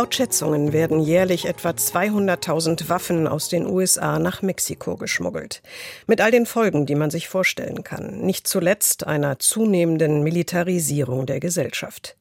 Laut 0.00 0.14
Schätzungen 0.14 0.72
werden 0.72 0.98
jährlich 0.98 1.44
etwa 1.44 1.72
200.000 1.72 2.88
Waffen 2.88 3.26
aus 3.26 3.50
den 3.50 3.66
USA 3.66 4.18
nach 4.18 4.40
Mexiko 4.40 4.96
geschmuggelt. 4.96 5.60
Mit 6.06 6.22
all 6.22 6.30
den 6.30 6.46
Folgen, 6.46 6.86
die 6.86 6.94
man 6.94 7.10
sich 7.10 7.28
vorstellen 7.28 7.84
kann. 7.84 8.20
Nicht 8.20 8.48
zuletzt 8.48 9.06
einer 9.06 9.38
zunehmenden 9.38 10.22
Militarisierung 10.22 11.26
der 11.26 11.38
Gesellschaft. 11.38 12.16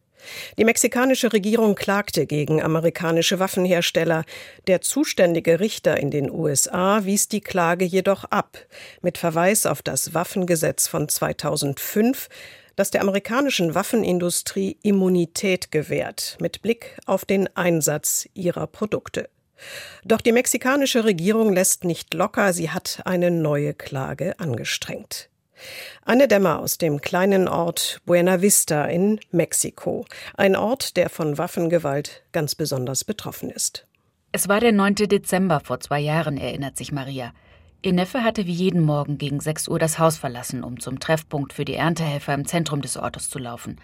Die 0.57 0.65
mexikanische 0.65 1.31
Regierung 1.31 1.75
klagte 1.75 2.25
gegen 2.25 2.61
amerikanische 2.61 3.39
Waffenhersteller. 3.39 4.25
Der 4.67 4.81
zuständige 4.81 5.61
Richter 5.61 5.95
in 6.01 6.11
den 6.11 6.29
USA 6.29 7.05
wies 7.05 7.29
die 7.29 7.39
Klage 7.39 7.85
jedoch 7.85 8.25
ab, 8.25 8.57
mit 9.01 9.17
Verweis 9.17 9.65
auf 9.65 9.81
das 9.81 10.13
Waffengesetz 10.13 10.89
von 10.89 11.07
2005, 11.07 12.27
das 12.79 12.91
der 12.91 13.01
amerikanischen 13.01 13.75
Waffenindustrie 13.75 14.77
Immunität 14.83 15.69
gewährt, 15.69 16.37
mit 16.39 16.61
Blick 16.61 16.97
auf 17.05 17.25
den 17.25 17.53
Einsatz 17.57 18.25
ihrer 18.33 18.67
Produkte. 18.67 19.27
Doch 20.05 20.21
die 20.21 20.31
mexikanische 20.31 21.03
Regierung 21.03 21.51
lässt 21.51 21.83
nicht 21.83 22.13
locker, 22.13 22.53
sie 22.53 22.69
hat 22.69 23.01
eine 23.03 23.31
neue 23.31 23.73
Klage 23.73 24.39
angestrengt. 24.39 25.29
Anne 26.05 26.29
Dämmer 26.29 26.59
aus 26.59 26.77
dem 26.77 27.01
kleinen 27.01 27.49
Ort 27.49 27.99
Buena 28.05 28.41
Vista 28.41 28.85
in 28.85 29.19
Mexiko, 29.31 30.05
ein 30.35 30.55
Ort, 30.55 30.95
der 30.95 31.09
von 31.09 31.37
Waffengewalt 31.37 32.23
ganz 32.31 32.55
besonders 32.55 33.03
betroffen 33.03 33.49
ist. 33.49 33.87
Es 34.31 34.47
war 34.47 34.61
der 34.61 34.71
9. 34.71 34.95
Dezember 34.95 35.59
vor 35.59 35.81
zwei 35.81 35.99
Jahren, 35.99 36.37
erinnert 36.37 36.77
sich 36.77 36.93
Maria. 36.93 37.33
Ihr 37.81 37.93
Neffe 37.93 38.25
hatte 38.25 38.45
wie 38.45 38.51
jeden 38.51 38.81
Morgen 38.81 39.17
gegen 39.17 39.39
6 39.39 39.69
Uhr 39.69 39.79
das 39.79 39.99
Haus 39.99 40.17
verlassen, 40.17 40.65
um 40.65 40.81
zum 40.81 40.99
Treffpunkt 40.99 41.53
für 41.53 41.63
die 41.63 41.75
Erntehelfer 41.75 42.33
im 42.33 42.45
Zentrum 42.45 42.81
des 42.81 42.97
Ortes 42.97 43.29
zu 43.29 43.39
laufen. 43.39 43.79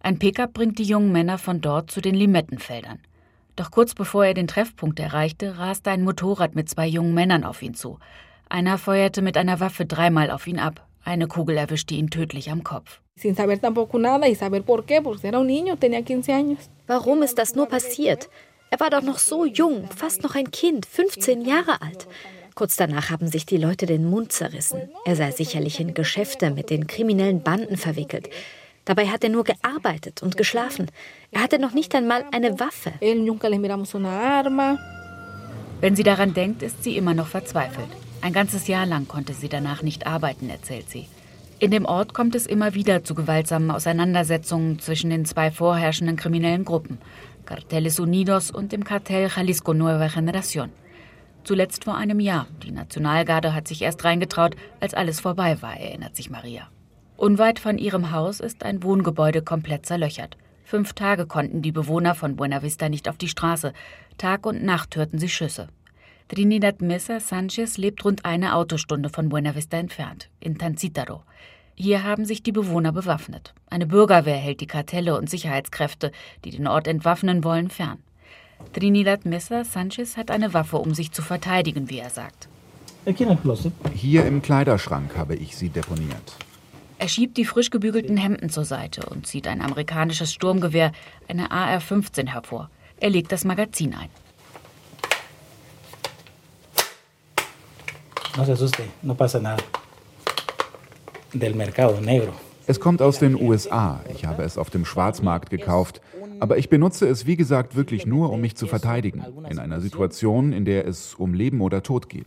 Ein 0.00 0.18
Pickup 0.18 0.54
bringt 0.54 0.78
die 0.78 0.84
jungen 0.84 1.12
Männer 1.12 1.36
von 1.36 1.60
dort 1.60 1.90
zu 1.90 2.00
den 2.00 2.14
Limettenfeldern. 2.14 3.00
Doch 3.54 3.70
kurz 3.70 3.94
bevor 3.94 4.24
er 4.24 4.32
den 4.32 4.48
Treffpunkt 4.48 4.98
erreichte, 4.98 5.58
raste 5.58 5.90
ein 5.90 6.04
Motorrad 6.04 6.54
mit 6.54 6.70
zwei 6.70 6.86
jungen 6.86 7.12
Männern 7.12 7.44
auf 7.44 7.60
ihn 7.60 7.74
zu. 7.74 7.98
Einer 8.48 8.78
feuerte 8.78 9.20
mit 9.20 9.36
einer 9.36 9.60
Waffe 9.60 9.84
dreimal 9.84 10.30
auf 10.30 10.46
ihn 10.46 10.58
ab. 10.58 10.86
Eine 11.04 11.26
Kugel 11.26 11.58
erwischte 11.58 11.94
ihn 11.94 12.08
tödlich 12.08 12.50
am 12.50 12.64
Kopf. 12.64 13.00
Warum 16.86 17.22
ist 17.22 17.38
das 17.38 17.54
nur 17.54 17.68
passiert? 17.68 18.30
Er 18.70 18.80
war 18.80 18.88
doch 18.88 19.02
noch 19.02 19.18
so 19.18 19.44
jung, 19.44 19.86
fast 19.94 20.22
noch 20.22 20.34
ein 20.34 20.50
Kind, 20.50 20.86
15 20.86 21.42
Jahre 21.42 21.82
alt. 21.82 22.08
Kurz 22.54 22.76
danach 22.76 23.10
haben 23.10 23.26
sich 23.26 23.46
die 23.46 23.56
Leute 23.56 23.84
den 23.86 24.08
Mund 24.08 24.30
zerrissen. 24.30 24.88
Er 25.04 25.16
sei 25.16 25.32
sicherlich 25.32 25.80
in 25.80 25.92
Geschäfte 25.92 26.50
mit 26.50 26.70
den 26.70 26.86
kriminellen 26.86 27.42
Banden 27.42 27.76
verwickelt. 27.76 28.30
Dabei 28.84 29.08
hat 29.08 29.24
er 29.24 29.30
nur 29.30 29.42
gearbeitet 29.42 30.22
und 30.22 30.36
geschlafen. 30.36 30.88
Er 31.32 31.42
hatte 31.42 31.58
noch 31.58 31.72
nicht 31.72 31.94
einmal 31.96 32.24
eine 32.30 32.60
Waffe. 32.60 32.92
Wenn 35.80 35.96
sie 35.96 36.02
daran 36.04 36.34
denkt, 36.34 36.62
ist 36.62 36.84
sie 36.84 36.96
immer 36.96 37.14
noch 37.14 37.26
verzweifelt. 37.26 37.88
Ein 38.20 38.32
ganzes 38.32 38.68
Jahr 38.68 38.86
lang 38.86 39.08
konnte 39.08 39.32
sie 39.32 39.48
danach 39.48 39.82
nicht 39.82 40.06
arbeiten, 40.06 40.48
erzählt 40.48 40.88
sie. 40.88 41.08
In 41.58 41.72
dem 41.72 41.86
Ort 41.86 42.14
kommt 42.14 42.36
es 42.36 42.46
immer 42.46 42.74
wieder 42.74 43.02
zu 43.02 43.16
gewaltsamen 43.16 43.72
Auseinandersetzungen 43.72 44.78
zwischen 44.78 45.10
den 45.10 45.24
zwei 45.24 45.50
vorherrschenden 45.50 46.16
kriminellen 46.16 46.64
Gruppen, 46.64 46.98
Carteles 47.46 47.98
Unidos 47.98 48.50
und 48.50 48.70
dem 48.70 48.84
Kartell 48.84 49.28
Jalisco 49.34 49.74
Nueva 49.74 50.06
Generación. 50.06 50.68
Zuletzt 51.44 51.84
vor 51.84 51.96
einem 51.96 52.20
Jahr. 52.20 52.46
Die 52.62 52.70
Nationalgarde 52.70 53.54
hat 53.54 53.68
sich 53.68 53.82
erst 53.82 54.02
reingetraut, 54.04 54.56
als 54.80 54.94
alles 54.94 55.20
vorbei 55.20 55.60
war, 55.60 55.76
erinnert 55.76 56.16
sich 56.16 56.30
Maria. 56.30 56.68
Unweit 57.16 57.58
von 57.58 57.76
ihrem 57.76 58.10
Haus 58.10 58.40
ist 58.40 58.64
ein 58.64 58.82
Wohngebäude 58.82 59.42
komplett 59.42 59.84
zerlöchert. 59.84 60.38
Fünf 60.64 60.94
Tage 60.94 61.26
konnten 61.26 61.60
die 61.60 61.72
Bewohner 61.72 62.14
von 62.14 62.36
Buena 62.36 62.62
Vista 62.62 62.88
nicht 62.88 63.08
auf 63.08 63.18
die 63.18 63.28
Straße. 63.28 63.74
Tag 64.16 64.46
und 64.46 64.64
Nacht 64.64 64.96
hörten 64.96 65.18
sie 65.18 65.28
Schüsse. 65.28 65.68
Trinidad 66.28 66.80
Mesa 66.80 67.20
Sanchez 67.20 67.76
lebt 67.76 68.02
rund 68.04 68.24
eine 68.24 68.54
Autostunde 68.54 69.10
von 69.10 69.28
Buena 69.28 69.54
Vista 69.54 69.76
entfernt, 69.76 70.30
in 70.40 70.56
Tancítaro. 70.56 71.22
Hier 71.74 72.02
haben 72.02 72.24
sich 72.24 72.42
die 72.42 72.52
Bewohner 72.52 72.92
bewaffnet. 72.92 73.52
Eine 73.68 73.86
Bürgerwehr 73.86 74.36
hält 74.38 74.62
die 74.62 74.66
Kartelle 74.66 75.18
und 75.18 75.28
Sicherheitskräfte, 75.28 76.10
die 76.44 76.50
den 76.50 76.66
Ort 76.66 76.88
entwaffnen 76.88 77.44
wollen, 77.44 77.68
fern. 77.68 77.98
Trinidad 78.72 79.24
Mesa 79.24 79.64
Sanchez 79.64 80.16
hat 80.16 80.30
eine 80.30 80.52
Waffe, 80.54 80.78
um 80.78 80.94
sich 80.94 81.12
zu 81.12 81.22
verteidigen, 81.22 81.90
wie 81.90 81.98
er 81.98 82.10
sagt. 82.10 82.48
Hier 83.94 84.26
im 84.26 84.42
Kleiderschrank 84.42 85.16
habe 85.16 85.34
ich 85.36 85.56
sie 85.56 85.68
deponiert. 85.68 86.36
Er 86.98 87.08
schiebt 87.08 87.36
die 87.36 87.44
frisch 87.44 87.70
gebügelten 87.70 88.16
Hemden 88.16 88.48
zur 88.50 88.64
Seite 88.64 89.06
und 89.06 89.26
zieht 89.26 89.46
ein 89.46 89.60
amerikanisches 89.60 90.32
Sturmgewehr, 90.32 90.92
eine 91.28 91.50
AR-15, 91.50 92.28
hervor. 92.28 92.70
Er 92.98 93.10
legt 93.10 93.32
das 93.32 93.44
Magazin 93.44 93.94
ein. 93.94 94.08
No 98.36 98.44
se 98.44 98.52
asuste, 98.52 98.84
no 99.02 99.14
pasa 99.14 99.38
nada. 99.38 99.62
Del 101.32 101.54
mercado 101.54 102.00
negro. 102.00 102.32
Es 102.66 102.80
kommt 102.80 103.02
aus 103.02 103.18
den 103.18 103.40
USA. 103.40 104.00
Ich 104.14 104.24
habe 104.24 104.42
es 104.42 104.56
auf 104.56 104.70
dem 104.70 104.84
Schwarzmarkt 104.84 105.50
gekauft. 105.50 106.00
Aber 106.40 106.58
ich 106.58 106.68
benutze 106.68 107.06
es, 107.06 107.26
wie 107.26 107.36
gesagt, 107.36 107.76
wirklich 107.76 108.06
nur, 108.06 108.30
um 108.30 108.40
mich 108.40 108.56
zu 108.56 108.66
verteidigen. 108.66 109.24
In 109.48 109.58
einer 109.58 109.80
Situation, 109.80 110.52
in 110.52 110.64
der 110.64 110.86
es 110.86 111.14
um 111.14 111.34
Leben 111.34 111.60
oder 111.60 111.82
Tod 111.82 112.08
geht. 112.08 112.26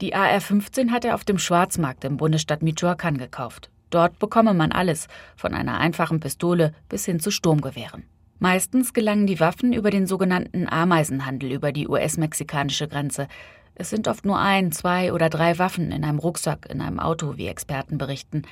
Die 0.00 0.14
AR-15 0.14 0.90
hat 0.90 1.04
er 1.04 1.14
auf 1.14 1.24
dem 1.24 1.38
Schwarzmarkt 1.38 2.04
im 2.04 2.16
Bundesstaat 2.16 2.62
Michoacán 2.62 3.16
gekauft. 3.16 3.70
Dort 3.90 4.18
bekomme 4.18 4.54
man 4.54 4.72
alles, 4.72 5.06
von 5.36 5.54
einer 5.54 5.78
einfachen 5.78 6.18
Pistole 6.18 6.74
bis 6.88 7.04
hin 7.04 7.20
zu 7.20 7.30
Sturmgewehren. 7.30 8.02
Meistens 8.40 8.92
gelangen 8.92 9.26
die 9.26 9.38
Waffen 9.38 9.72
über 9.72 9.90
den 9.90 10.06
sogenannten 10.06 10.68
Ameisenhandel 10.68 11.52
über 11.52 11.70
die 11.70 11.86
US-mexikanische 11.86 12.88
Grenze. 12.88 13.28
Es 13.76 13.90
sind 13.90 14.06
oft 14.06 14.24
nur 14.24 14.38
ein, 14.38 14.70
zwei 14.70 15.12
oder 15.12 15.28
drei 15.28 15.58
Waffen 15.58 15.90
in 15.90 16.04
einem 16.04 16.18
Rucksack, 16.18 16.68
in 16.70 16.80
einem 16.80 17.00
Auto, 17.00 17.36
wie 17.36 17.48
Experten 17.48 17.98
berichten. 17.98 18.42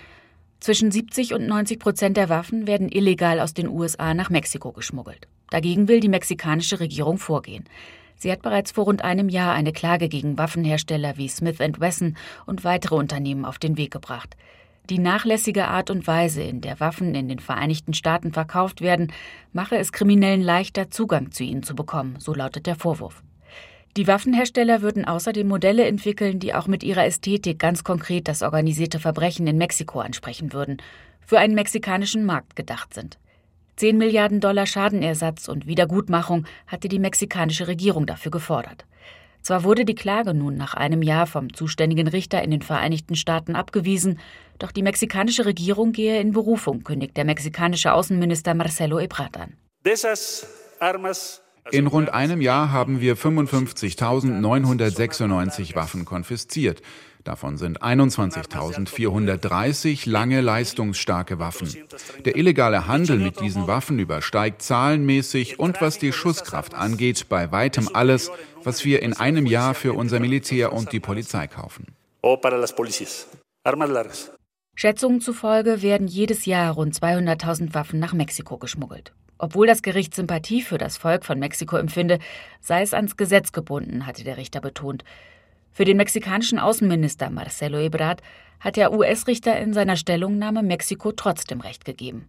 Zwischen 0.58 0.90
70 0.90 1.35
und 1.35 1.46
90 1.46 1.78
Prozent 1.78 2.16
der 2.16 2.28
Waffen 2.28 2.66
werden 2.66 2.88
illegal 2.88 3.40
aus 3.40 3.54
den 3.54 3.68
USA 3.68 4.14
nach 4.14 4.30
Mexiko 4.30 4.72
geschmuggelt. 4.72 5.28
Dagegen 5.50 5.87
will 5.88 6.00
die 6.00 6.08
mexikanische 6.08 6.80
Regierung 6.80 7.18
vorgehen. 7.18 7.64
Sie 8.16 8.30
hat 8.30 8.42
bereits 8.42 8.72
vor 8.72 8.85
rund 8.85 9.02
einem 9.02 9.28
Jahr 9.28 9.54
eine 9.54 9.72
Klage 9.72 10.08
gegen 10.08 10.38
Waffenhersteller 10.38 11.16
wie 11.16 11.28
Smith 11.28 11.58
Wesson 11.58 12.16
und 12.46 12.64
weitere 12.64 12.94
Unternehmen 12.94 13.44
auf 13.44 13.58
den 13.58 13.76
Weg 13.76 13.92
gebracht. 13.92 14.37
Die 14.90 14.98
nachlässige 14.98 15.68
Art 15.68 15.90
und 15.90 16.06
Weise, 16.06 16.42
in 16.42 16.61
der 16.61 16.80
Waffen 16.80 17.14
in 17.14 17.28
den 17.28 17.38
Vereinigten 17.38 17.94
Staaten 17.94 18.32
verkauft 18.32 18.80
werden, 18.80 19.12
mache 19.52 19.76
es 19.76 19.92
Kriminellen 19.92 20.42
leichter, 20.42 20.90
Zugang 20.90 21.30
zu 21.30 21.44
ihnen 21.44 21.62
zu 21.62 21.74
bekommen, 21.74 22.16
so 22.18 22.35
lautet 22.35 22.66
der 22.66 22.76
Vorwurf. 22.76 23.22
Die 23.98 24.07
Waffenhersteller 24.07 24.81
würden 24.81 25.05
außerdem 25.05 25.46
Modelle 25.46 25.85
entwickeln, 25.85 26.38
die 26.38 26.55
auch 26.55 26.66
mit 26.66 26.83
ihrer 26.83 27.05
Ästhetik 27.05 27.59
ganz 27.59 27.85
konkret 27.85 28.26
das 28.26 28.42
organisierte 28.42 28.98
Verbrechen 28.98 29.46
in 29.46 29.59
Mexiko 29.59 30.00
ansprechen 30.00 30.55
würden, 30.55 30.78
für 31.20 31.38
einen 31.38 31.55
mexikanischen 31.55 32.24
Markt 32.24 32.57
gedacht 32.57 32.94
sind. 32.94 33.18
10 33.76 33.98
Milliarden 33.98 34.40
Dollar 34.40 34.66
Schadenersatz 34.66 35.48
und 35.48 35.66
Wiedergutmachung 35.66 36.46
hatte 36.66 36.88
die 36.88 36.98
mexikanische 36.98 37.68
Regierung 37.68 38.07
dafür 38.07 38.31
gefordert. 38.31 38.87
Zwar 39.42 39.64
wurde 39.64 39.85
die 39.85 39.94
Klage 39.94 40.35
nun 40.35 40.57
nach 40.57 40.74
einem 40.74 41.02
Jahr 41.02 41.26
vom 41.26 41.52
zuständigen 41.52 42.07
Richter 42.07 42.42
in 42.42 42.50
den 42.50 42.62
Vereinigten 42.62 43.16
Staaten 43.16 43.57
abgewiesen, 43.57 44.20
doch 44.59 44.72
die 44.72 44.83
mexikanische 44.83 45.44
Regierung 45.44 45.92
gehe 45.92 46.20
in 46.20 46.33
Berufung, 46.33 46.85
kündigt 46.85 47.16
der 47.16 47.24
mexikanische 47.24 47.92
Außenminister 47.92 48.55
Marcelo 48.55 48.98
Ebrard 49.00 49.37
an. 49.37 49.55
In 51.70 51.87
rund 51.87 52.12
einem 52.12 52.40
Jahr 52.40 52.72
haben 52.72 53.01
wir 53.01 53.16
55.996 53.16 55.77
Waffen 55.77 56.05
konfisziert. 56.05 56.83
Davon 57.25 57.57
sind 57.57 57.83
21.430 57.83 60.11
lange 60.11 60.40
leistungsstarke 60.40 61.38
Waffen. 61.38 61.72
Der 62.25 62.35
illegale 62.37 62.88
Handel 62.88 63.18
mit 63.18 63.38
diesen 63.40 63.68
Waffen 63.68 64.01
übersteigt 64.01 64.62
zahlenmäßig 64.62 65.61
und 65.61 65.81
was 65.81 65.98
die 65.98 66.12
Schusskraft 66.12 66.75
angeht, 66.75 67.29
bei 67.29 67.53
weitem 67.53 67.88
alles, 67.92 68.33
was 68.64 68.85
wir 68.85 69.03
in 69.03 69.12
einem 69.12 69.46
Jahr 69.46 69.75
für 69.75 69.92
unser 69.92 70.18
Militär 70.18 70.72
und 70.72 70.90
die 70.90 70.98
Polizei 70.98 71.46
kaufen. 71.46 71.94
Schätzungen 74.75 75.20
zufolge 75.20 75.83
werden 75.83 76.09
jedes 76.09 76.44
Jahr 76.44 76.72
rund 76.72 76.92
200.000 76.94 77.72
Waffen 77.75 78.01
nach 78.01 78.14
Mexiko 78.14 78.59
geschmuggelt. 78.59 79.12
Obwohl 79.38 79.66
das 79.66 79.83
Gericht 79.83 80.14
Sympathie 80.14 80.62
für 80.62 80.79
das 80.79 80.97
Volk 80.97 81.25
von 81.25 81.38
Mexiko 81.38 81.77
empfinde, 81.77 82.18
sei 82.61 82.83
es 82.83 82.95
ans 82.95 83.16
Gesetz 83.16 83.53
gebunden, 83.53 84.07
hatte 84.07 84.25
der 84.25 84.37
Richter 84.37 84.61
betont. 84.61 85.05
Für 85.73 85.85
den 85.85 85.97
mexikanischen 85.97 86.59
Außenminister 86.59 87.31
Marcelo 87.31 87.79
Ebrard 87.79 88.23
hat 88.61 88.77
der 88.77 88.92
US-Richter 88.92 89.59
in 89.59 89.73
seiner 89.73 89.97
Stellungnahme 89.97 90.62
Mexiko 90.62 91.12
trotzdem 91.12 91.61
Recht 91.61 91.85
gegeben. 91.85 92.29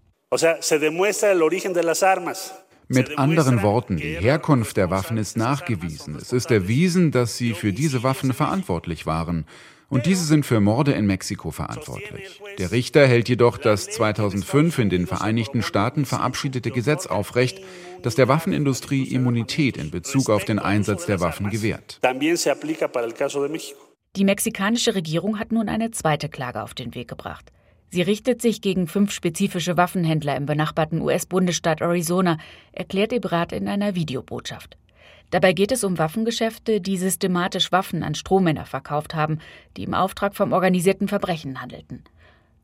Mit 2.88 3.18
anderen 3.18 3.62
Worten, 3.62 3.98
die 3.98 4.18
Herkunft 4.18 4.78
der 4.78 4.90
Waffen 4.90 5.18
ist 5.18 5.38
nachgewiesen. 5.38 6.16
Es 6.16 6.34
ist 6.34 6.52
erwiesen, 6.52 7.12
dass 7.12 7.38
sie 7.38 7.54
für 7.54 7.72
diese 7.72 8.04
Waffen 8.04 8.34
verantwortlich 8.34 9.06
waren. 9.06 9.46
Und 9.94 10.08
diese 10.08 10.26
sind 10.26 10.44
für 10.44 10.60
Morde 10.60 10.94
in 10.94 11.06
Mexiko 11.06 11.52
verantwortlich. 11.52 12.42
Der 12.58 12.72
Richter 12.72 13.06
hält 13.06 13.30
jedoch 13.30 13.60
das 13.60 13.92
2005 13.92 14.80
in 14.80 14.90
den 14.90 15.06
Vereinigten 15.06 15.62
Staaten 15.62 16.06
verabschiedete 16.06 16.72
Gesetz 16.72 17.06
aufrecht, 17.06 17.62
das 18.02 18.16
der 18.16 18.28
Waffenindustrie 18.28 19.04
Immunität 19.04 19.78
in 19.78 19.92
Bezug 19.92 20.32
auf 20.32 20.46
den 20.46 20.58
Einsatz 20.58 21.06
der 21.06 21.20
Waffen 21.20 21.52
gewährt. 21.52 22.00
Die 24.16 24.24
mexikanische 24.24 24.96
Regierung 24.96 25.38
hat 25.38 25.52
nun 25.52 25.70
eine 25.70 25.92
zweite 25.92 26.28
Klage 26.28 26.64
auf 26.64 26.74
den 26.74 26.96
Weg 26.96 27.08
gebracht. 27.08 27.52
Sie 27.92 28.02
richtet 28.02 28.42
sich 28.42 28.62
gegen 28.62 28.88
fünf 28.88 29.12
spezifische 29.12 29.78
Waffenhändler 29.78 30.36
im 30.36 30.48
benachbarten 30.48 31.02
US-Bundesstaat 31.02 31.82
Arizona, 31.82 32.40
erklärt 32.72 33.14
Ebrat 33.14 33.52
in 33.52 33.68
einer 33.68 33.94
Videobotschaft. 33.94 34.76
Dabei 35.34 35.54
geht 35.54 35.72
es 35.72 35.84
um 35.84 35.98
Waffengeschäfte, 35.98 36.80
die 36.80 36.96
systematisch 36.96 37.72
Waffen 37.72 38.04
an 38.04 38.14
Strohmänner 38.14 38.68
verkauft 38.68 39.16
haben, 39.16 39.40
die 39.76 39.84
im 39.84 39.96
Auftrag 39.96 40.36
vom 40.36 40.54
organisierten 40.54 41.08
Verbrechen 41.08 41.60
handelten. 41.60 42.04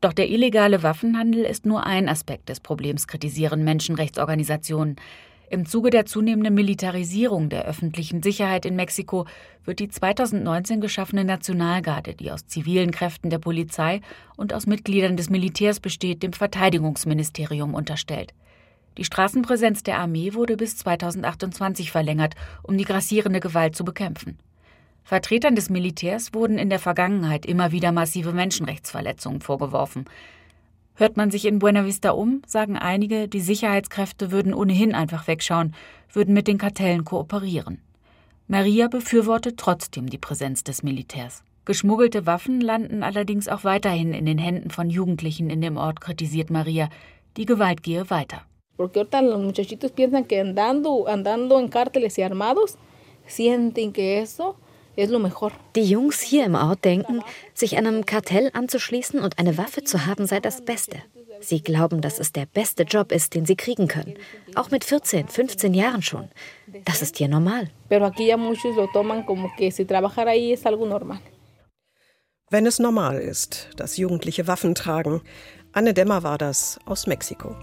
Doch 0.00 0.12
der 0.12 0.30
illegale 0.30 0.84
Waffenhandel 0.84 1.42
ist 1.42 1.66
nur 1.66 1.84
ein 1.84 2.08
Aspekt 2.08 2.48
des 2.48 2.60
Problems, 2.60 3.08
kritisieren 3.08 3.64
Menschenrechtsorganisationen. 3.64 4.94
Im 5.50 5.66
Zuge 5.66 5.90
der 5.90 6.06
zunehmenden 6.06 6.54
Militarisierung 6.54 7.48
der 7.48 7.64
öffentlichen 7.64 8.22
Sicherheit 8.22 8.64
in 8.64 8.76
Mexiko 8.76 9.26
wird 9.64 9.80
die 9.80 9.88
2019 9.88 10.80
geschaffene 10.80 11.24
Nationalgarde, 11.24 12.14
die 12.14 12.30
aus 12.30 12.46
zivilen 12.46 12.92
Kräften 12.92 13.30
der 13.30 13.40
Polizei 13.40 14.00
und 14.36 14.54
aus 14.54 14.68
Mitgliedern 14.68 15.16
des 15.16 15.28
Militärs 15.28 15.80
besteht, 15.80 16.22
dem 16.22 16.34
Verteidigungsministerium 16.34 17.74
unterstellt. 17.74 18.32
Die 18.98 19.04
Straßenpräsenz 19.04 19.82
der 19.82 19.98
Armee 19.98 20.34
wurde 20.34 20.56
bis 20.56 20.76
2028 20.76 21.90
verlängert, 21.90 22.34
um 22.62 22.76
die 22.76 22.84
grassierende 22.84 23.40
Gewalt 23.40 23.76
zu 23.76 23.84
bekämpfen. 23.84 24.38
Vertretern 25.04 25.54
des 25.54 25.70
Militärs 25.70 26.34
wurden 26.34 26.58
in 26.58 26.70
der 26.70 26.78
Vergangenheit 26.78 27.46
immer 27.46 27.72
wieder 27.72 27.92
massive 27.92 28.32
Menschenrechtsverletzungen 28.32 29.40
vorgeworfen. 29.40 30.04
Hört 30.94 31.16
man 31.16 31.30
sich 31.30 31.46
in 31.46 31.58
Buena 31.58 31.84
Vista 31.84 32.10
um, 32.10 32.42
sagen 32.46 32.76
einige, 32.76 33.26
die 33.26 33.40
Sicherheitskräfte 33.40 34.30
würden 34.30 34.52
ohnehin 34.52 34.94
einfach 34.94 35.26
wegschauen, 35.26 35.74
würden 36.12 36.34
mit 36.34 36.46
den 36.46 36.58
Kartellen 36.58 37.04
kooperieren. 37.04 37.80
Maria 38.48 38.88
befürwortet 38.88 39.56
trotzdem 39.56 40.10
die 40.10 40.18
Präsenz 40.18 40.62
des 40.64 40.82
Militärs. 40.82 41.42
Geschmuggelte 41.64 42.26
Waffen 42.26 42.60
landen 42.60 43.02
allerdings 43.02 43.48
auch 43.48 43.64
weiterhin 43.64 44.12
in 44.12 44.26
den 44.26 44.38
Händen 44.38 44.70
von 44.70 44.90
Jugendlichen 44.90 45.50
in 45.50 45.60
dem 45.60 45.76
Ort, 45.76 46.00
kritisiert 46.00 46.50
Maria. 46.50 46.88
Die 47.36 47.46
Gewalt 47.46 47.82
gehe 47.82 48.10
weiter. 48.10 48.42
Porque 48.80 49.00
ahorita 49.00 49.20
los 49.20 49.42
muchachitos 49.42 49.92
piensan 49.92 50.24
que 50.24 50.40
andando, 50.40 51.06
andando 51.06 51.60
en 51.60 51.68
cárteles 51.68 52.16
y 52.16 52.22
armados, 52.22 52.78
sienten 53.26 53.92
que 53.92 54.22
eso 54.22 54.56
die 55.76 55.84
Jungs 55.94 56.22
hier 56.22 56.46
im 56.46 56.54
Ort 56.54 56.82
denken, 56.86 57.22
sich 57.52 57.76
einem 57.76 58.06
Kartell 58.06 58.48
anzuschließen 58.54 59.20
und 59.20 59.38
eine 59.38 59.58
Waffe 59.58 59.84
zu 59.84 60.06
haben 60.06 60.24
sei 60.24 60.40
das 60.40 60.64
Beste. 60.64 60.96
Sie 61.40 61.62
glauben, 61.62 62.00
dass 62.00 62.18
es 62.18 62.32
der 62.32 62.46
beste 62.46 62.84
Job 62.84 63.12
ist, 63.12 63.34
den 63.34 63.44
sie 63.44 63.54
kriegen 63.54 63.86
können. 63.86 64.14
Auch 64.54 64.70
mit 64.70 64.84
14, 64.84 65.28
15 65.28 65.74
Jahren 65.74 66.00
schon. 66.00 66.30
Das 66.86 67.02
ist 67.02 67.18
hier 67.18 67.28
normal. 67.28 67.68
Wenn 72.50 72.66
es 72.66 72.78
normal 72.78 73.18
ist, 73.20 73.68
dass 73.76 73.98
Jugendliche 73.98 74.46
Waffen 74.46 74.74
tragen. 74.74 75.20
Anne 75.72 75.92
Dämmer 75.92 76.22
war 76.22 76.38
das 76.38 76.80
aus 76.86 77.06
Mexiko. 77.06 77.54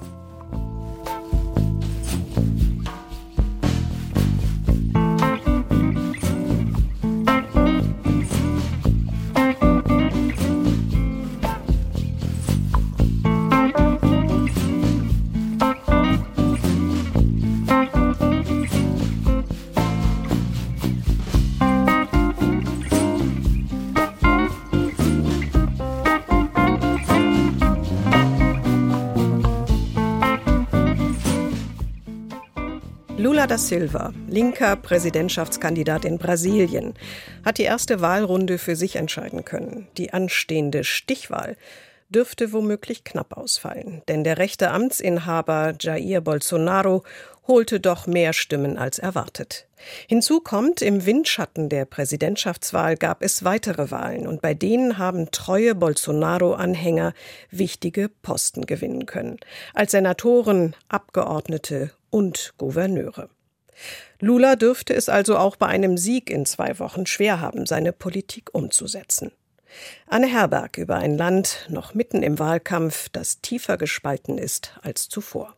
Silva, 33.58 34.14
linker 34.28 34.76
Präsidentschaftskandidat 34.76 36.06
in 36.06 36.18
Brasilien, 36.18 36.94
hat 37.44 37.58
die 37.58 37.64
erste 37.64 38.02
Wahlrunde 38.02 38.58
für 38.58 38.76
sich 38.76 38.96
entscheiden 38.96 39.46
können. 39.46 39.88
Die 39.98 40.14
anstehende 40.14 40.84
Stichwahl 40.84 41.58
dürfte 42.10 42.54
womöglich 42.54 43.04
knapp 43.04 43.36
ausfallen, 43.36 44.02
denn 44.08 44.24
der 44.24 44.38
rechte 44.38 44.72
Amtsinhaber 44.72 45.76
Jair 45.80 46.22
Bolsonaro 46.22 47.04
holte 47.48 47.80
doch 47.80 48.08
mehr 48.08 48.34
Stimmen 48.34 48.78
als 48.78 49.00
erwartet. 49.00 49.68
Hinzu 50.08 50.42
kommt, 50.42 50.82
im 50.82 51.06
Windschatten 51.06 51.70
der 51.70 51.86
Präsidentschaftswahl 51.86 52.98
gab 52.98 53.24
es 53.24 53.44
weitere 53.44 53.90
Wahlen 53.92 54.28
und 54.28 54.42
bei 54.42 54.54
denen 54.54 54.98
haben 54.98 55.32
treue 55.32 55.76
Bolsonaro-Anhänger 55.76 57.14
wichtige 57.52 58.10
Posten 58.22 58.66
gewinnen 58.66 59.06
können. 59.06 59.38
Als 59.74 59.92
Senatoren, 59.92 60.76
Abgeordnete 60.90 61.92
und 62.10 62.54
Gouverneure. 62.58 63.30
Lula 64.20 64.56
dürfte 64.56 64.94
es 64.94 65.10
also 65.10 65.38
auch 65.38 65.56
bei 65.56 65.68
einem 65.68 65.98
Sieg 65.98 66.30
in 66.30 66.46
zwei 66.46 66.80
Wochen 66.80 67.06
schwer 67.06 67.40
haben, 67.40 67.66
seine 67.66 67.94
Politik 67.94 68.50
umzusetzen. 68.54 69.32
Anne 70.08 70.28
Herberg 70.28 70.78
über 70.78 70.96
ein 70.96 71.18
Land 71.18 71.68
noch 71.70 71.94
mitten 71.94 72.24
im 72.24 72.40
Wahlkampf, 72.40 73.10
das 73.10 73.42
tiefer 73.42 73.78
gespalten 73.78 74.38
ist 74.38 74.74
als 74.82 75.10
zuvor. 75.10 75.56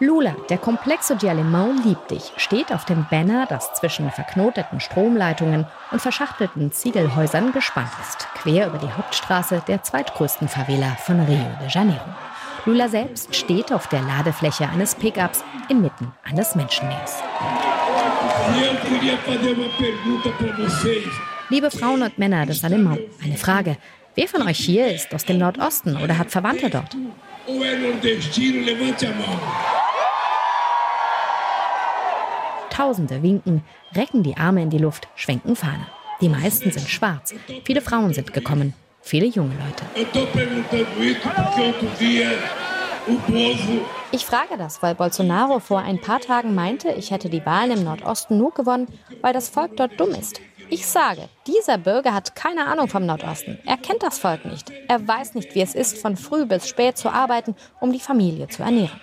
Lula, 0.00 0.36
der 0.48 0.58
Complexo 0.58 1.16
de 1.16 1.28
Alemão 1.28 1.74
liebt 1.84 2.12
dich, 2.12 2.32
steht 2.36 2.70
auf 2.70 2.84
dem 2.84 3.06
Banner, 3.10 3.46
das 3.46 3.74
zwischen 3.74 4.12
verknoteten 4.12 4.78
Stromleitungen 4.78 5.66
und 5.90 6.00
verschachtelten 6.00 6.70
Ziegelhäusern 6.70 7.52
gespannt 7.52 7.90
ist, 8.00 8.28
quer 8.34 8.68
über 8.68 8.78
die 8.78 8.92
Hauptstraße 8.92 9.62
der 9.66 9.82
zweitgrößten 9.82 10.46
Favela 10.46 10.96
von 11.04 11.18
Rio 11.24 11.50
de 11.60 11.68
Janeiro. 11.68 12.14
Lula 12.66 12.88
selbst 12.88 13.34
steht 13.34 13.72
auf 13.72 13.86
der 13.88 14.02
Ladefläche 14.02 14.68
eines 14.68 14.94
Pickups 14.94 15.42
inmitten 15.68 16.12
eines 16.24 16.54
Menschenmeers. 16.54 17.22
Liebe 21.48 21.70
Frauen 21.70 22.02
und 22.02 22.18
Männer 22.18 22.46
des 22.46 22.62
Alemão, 22.64 22.98
eine 23.22 23.36
Frage. 23.36 23.76
Wer 24.14 24.28
von 24.28 24.42
euch 24.42 24.58
hier 24.58 24.92
ist 24.92 25.14
aus 25.14 25.24
dem 25.24 25.38
Nordosten 25.38 25.96
oder 25.96 26.18
hat 26.18 26.30
Verwandte 26.30 26.68
dort? 26.68 26.96
Tausende 32.70 33.22
winken, 33.22 33.64
recken 33.94 34.22
die 34.22 34.36
Arme 34.36 34.62
in 34.62 34.70
die 34.70 34.78
Luft, 34.78 35.08
schwenken 35.14 35.56
Fahne. 35.56 35.86
Die 36.20 36.28
meisten 36.28 36.70
sind 36.70 36.88
schwarz. 36.88 37.34
Viele 37.64 37.80
Frauen 37.80 38.12
sind 38.12 38.32
gekommen. 38.32 38.74
Viele 39.00 39.26
junge 39.26 39.54
Leute. 39.54 39.84
Ich 44.10 44.26
frage 44.26 44.56
das, 44.58 44.82
weil 44.82 44.94
Bolsonaro 44.94 45.60
vor 45.60 45.78
ein 45.78 46.00
paar 46.00 46.20
Tagen 46.20 46.54
meinte, 46.54 46.90
ich 46.90 47.10
hätte 47.10 47.28
die 47.28 47.44
Wahlen 47.46 47.70
im 47.72 47.84
Nordosten 47.84 48.36
nur 48.36 48.52
gewonnen, 48.52 48.86
weil 49.22 49.32
das 49.32 49.48
Volk 49.48 49.76
dort 49.76 49.98
dumm 49.98 50.10
ist. 50.10 50.40
Ich 50.70 50.86
sage, 50.86 51.28
dieser 51.46 51.78
Bürger 51.78 52.12
hat 52.12 52.34
keine 52.34 52.66
Ahnung 52.66 52.88
vom 52.88 53.06
Nordosten. 53.06 53.58
Er 53.64 53.78
kennt 53.78 54.02
das 54.02 54.18
Volk 54.18 54.44
nicht. 54.44 54.70
Er 54.86 55.06
weiß 55.06 55.34
nicht, 55.34 55.54
wie 55.54 55.62
es 55.62 55.74
ist, 55.74 55.98
von 55.98 56.16
früh 56.16 56.44
bis 56.44 56.68
spät 56.68 56.98
zu 56.98 57.08
arbeiten, 57.10 57.54
um 57.80 57.90
die 57.90 58.00
Familie 58.00 58.48
zu 58.48 58.62
ernähren. 58.62 59.00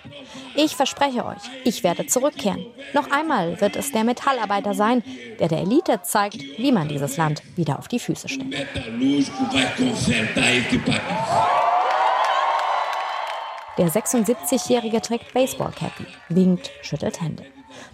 Ich 0.54 0.76
verspreche 0.76 1.24
euch, 1.24 1.42
ich 1.64 1.82
werde 1.82 2.06
zurückkehren. 2.06 2.66
Noch 2.92 3.10
einmal 3.10 3.60
wird 3.60 3.74
es 3.74 3.90
der 3.90 4.04
Metallarbeiter 4.04 4.74
sein, 4.74 5.02
der 5.40 5.48
der 5.48 5.60
Elite 5.60 6.02
zeigt, 6.02 6.40
wie 6.40 6.70
man 6.70 6.88
dieses 6.88 7.16
Land 7.16 7.42
wieder 7.56 7.78
auf 7.78 7.88
die 7.88 7.98
Füße 7.98 8.28
stellt. 8.28 8.54
Der 13.78 13.88
76-Jährige 13.88 15.00
trägt 15.02 15.34
Baseballcappy, 15.34 16.06
winkt, 16.28 16.70
schüttelt 16.82 17.20
Hände. 17.20 17.44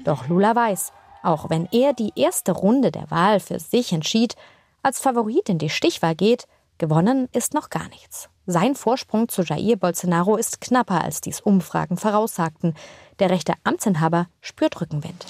Doch 0.05 0.29
Lula 0.29 0.55
weiß, 0.55 0.93
auch 1.23 1.51
wenn 1.51 1.69
er 1.73 1.93
die 1.93 2.13
erste 2.17 2.53
Runde 2.53 2.91
der 2.91 3.11
Wahl 3.11 3.41
für 3.41 3.59
sich 3.59 3.93
entschied, 3.93 4.35
als 4.83 5.01
Favorit 5.01 5.49
in 5.49 5.59
die 5.59 5.71
Stichwahl 5.71 6.15
geht, 6.15 6.47
gewonnen 6.79 7.29
ist 7.33 7.55
noch 7.55 7.71
gar 7.71 7.89
nichts. 7.89 8.29
Sein 8.47 8.75
Vorsprung 8.75 9.29
zu 9.29 9.43
Jair 9.43 9.77
Bolsonaro 9.77 10.37
ist 10.37 10.61
knapper, 10.61 11.05
als 11.05 11.21
dies 11.21 11.41
Umfragen 11.41 11.97
voraussagten. 11.97 12.75
Der 13.21 13.31
rechte 13.31 13.55
Amtsinhaber 13.63 14.27
spürt 14.41 14.81
Rückenwind. 14.81 15.25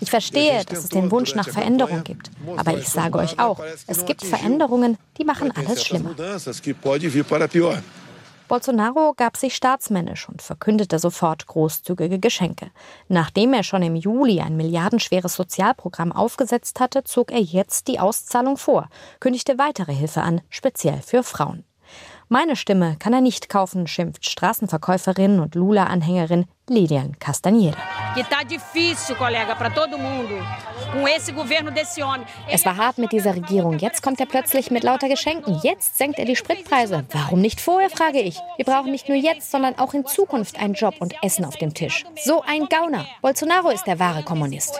Ich 0.00 0.10
verstehe, 0.10 0.64
dass 0.64 0.84
es 0.84 0.88
den 0.88 1.10
Wunsch 1.10 1.34
nach 1.34 1.48
Veränderung 1.48 2.04
gibt. 2.04 2.30
Aber 2.56 2.76
ich 2.76 2.88
sage 2.88 3.18
euch 3.18 3.38
auch, 3.38 3.60
es 3.86 4.06
gibt 4.06 4.24
Veränderungen, 4.24 4.96
die 5.18 5.24
machen 5.24 5.52
alles 5.54 5.84
schlimmer. 5.84 6.14
Bolsonaro 8.50 9.14
gab 9.16 9.36
sich 9.36 9.54
staatsmännisch 9.54 10.28
und 10.28 10.42
verkündete 10.42 10.98
sofort 10.98 11.46
großzügige 11.46 12.18
Geschenke. 12.18 12.72
Nachdem 13.06 13.52
er 13.52 13.62
schon 13.62 13.80
im 13.82 13.94
Juli 13.94 14.40
ein 14.40 14.56
milliardenschweres 14.56 15.34
Sozialprogramm 15.34 16.10
aufgesetzt 16.10 16.80
hatte, 16.80 17.04
zog 17.04 17.30
er 17.30 17.40
jetzt 17.40 17.86
die 17.86 18.00
Auszahlung 18.00 18.56
vor, 18.56 18.88
kündigte 19.20 19.56
weitere 19.56 19.94
Hilfe 19.94 20.22
an, 20.22 20.40
speziell 20.48 21.00
für 21.00 21.22
Frauen. 21.22 21.62
Meine 22.32 22.54
Stimme 22.54 22.94
kann 23.00 23.12
er 23.12 23.20
nicht 23.20 23.48
kaufen, 23.48 23.88
schimpft 23.88 24.24
Straßenverkäuferin 24.24 25.40
und 25.40 25.56
Lula-Anhängerin 25.56 26.44
Lilian 26.68 27.18
Castanheira. 27.18 27.76
Es 32.48 32.64
war 32.64 32.76
hart 32.76 32.98
mit 32.98 33.10
dieser 33.10 33.34
Regierung. 33.34 33.80
Jetzt 33.80 34.04
kommt 34.04 34.20
er 34.20 34.26
plötzlich 34.26 34.70
mit 34.70 34.84
lauter 34.84 35.08
Geschenken. 35.08 35.58
Jetzt 35.64 35.98
senkt 35.98 36.20
er 36.20 36.24
die 36.24 36.36
Spritpreise. 36.36 37.04
Warum 37.10 37.40
nicht 37.40 37.60
vorher, 37.60 37.90
frage 37.90 38.20
ich. 38.20 38.38
Wir 38.56 38.64
brauchen 38.64 38.92
nicht 38.92 39.08
nur 39.08 39.18
jetzt, 39.18 39.50
sondern 39.50 39.76
auch 39.80 39.92
in 39.92 40.06
Zukunft 40.06 40.56
einen 40.60 40.74
Job 40.74 40.94
und 41.00 41.16
Essen 41.24 41.44
auf 41.44 41.56
dem 41.56 41.74
Tisch. 41.74 42.04
So 42.24 42.42
ein 42.42 42.66
Gauner. 42.66 43.06
Bolsonaro 43.22 43.70
ist 43.70 43.88
der 43.88 43.98
wahre 43.98 44.22
Kommunist. 44.22 44.78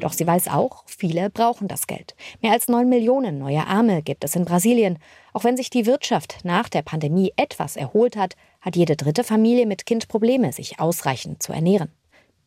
Doch 0.00 0.12
sie 0.12 0.26
weiß 0.26 0.48
auch, 0.48 0.84
viele 0.86 1.30
brauchen 1.30 1.68
das 1.68 1.86
Geld. 1.86 2.14
Mehr 2.40 2.52
als 2.52 2.68
neun 2.68 2.88
Millionen 2.88 3.38
neue 3.38 3.66
Arme 3.66 4.02
gibt 4.02 4.24
es 4.24 4.36
in 4.36 4.44
Brasilien. 4.44 4.98
Auch 5.32 5.44
wenn 5.44 5.56
sich 5.56 5.70
die 5.70 5.86
Wirtschaft 5.86 6.38
nach 6.44 6.68
der 6.68 6.82
Pandemie 6.82 7.32
etwas 7.36 7.76
erholt 7.76 8.16
hat, 8.16 8.36
hat 8.60 8.76
jede 8.76 8.96
dritte 8.96 9.24
Familie 9.24 9.66
mit 9.66 9.86
Kind 9.86 10.08
Probleme, 10.08 10.52
sich 10.52 10.80
ausreichend 10.80 11.42
zu 11.42 11.52
ernähren. 11.52 11.90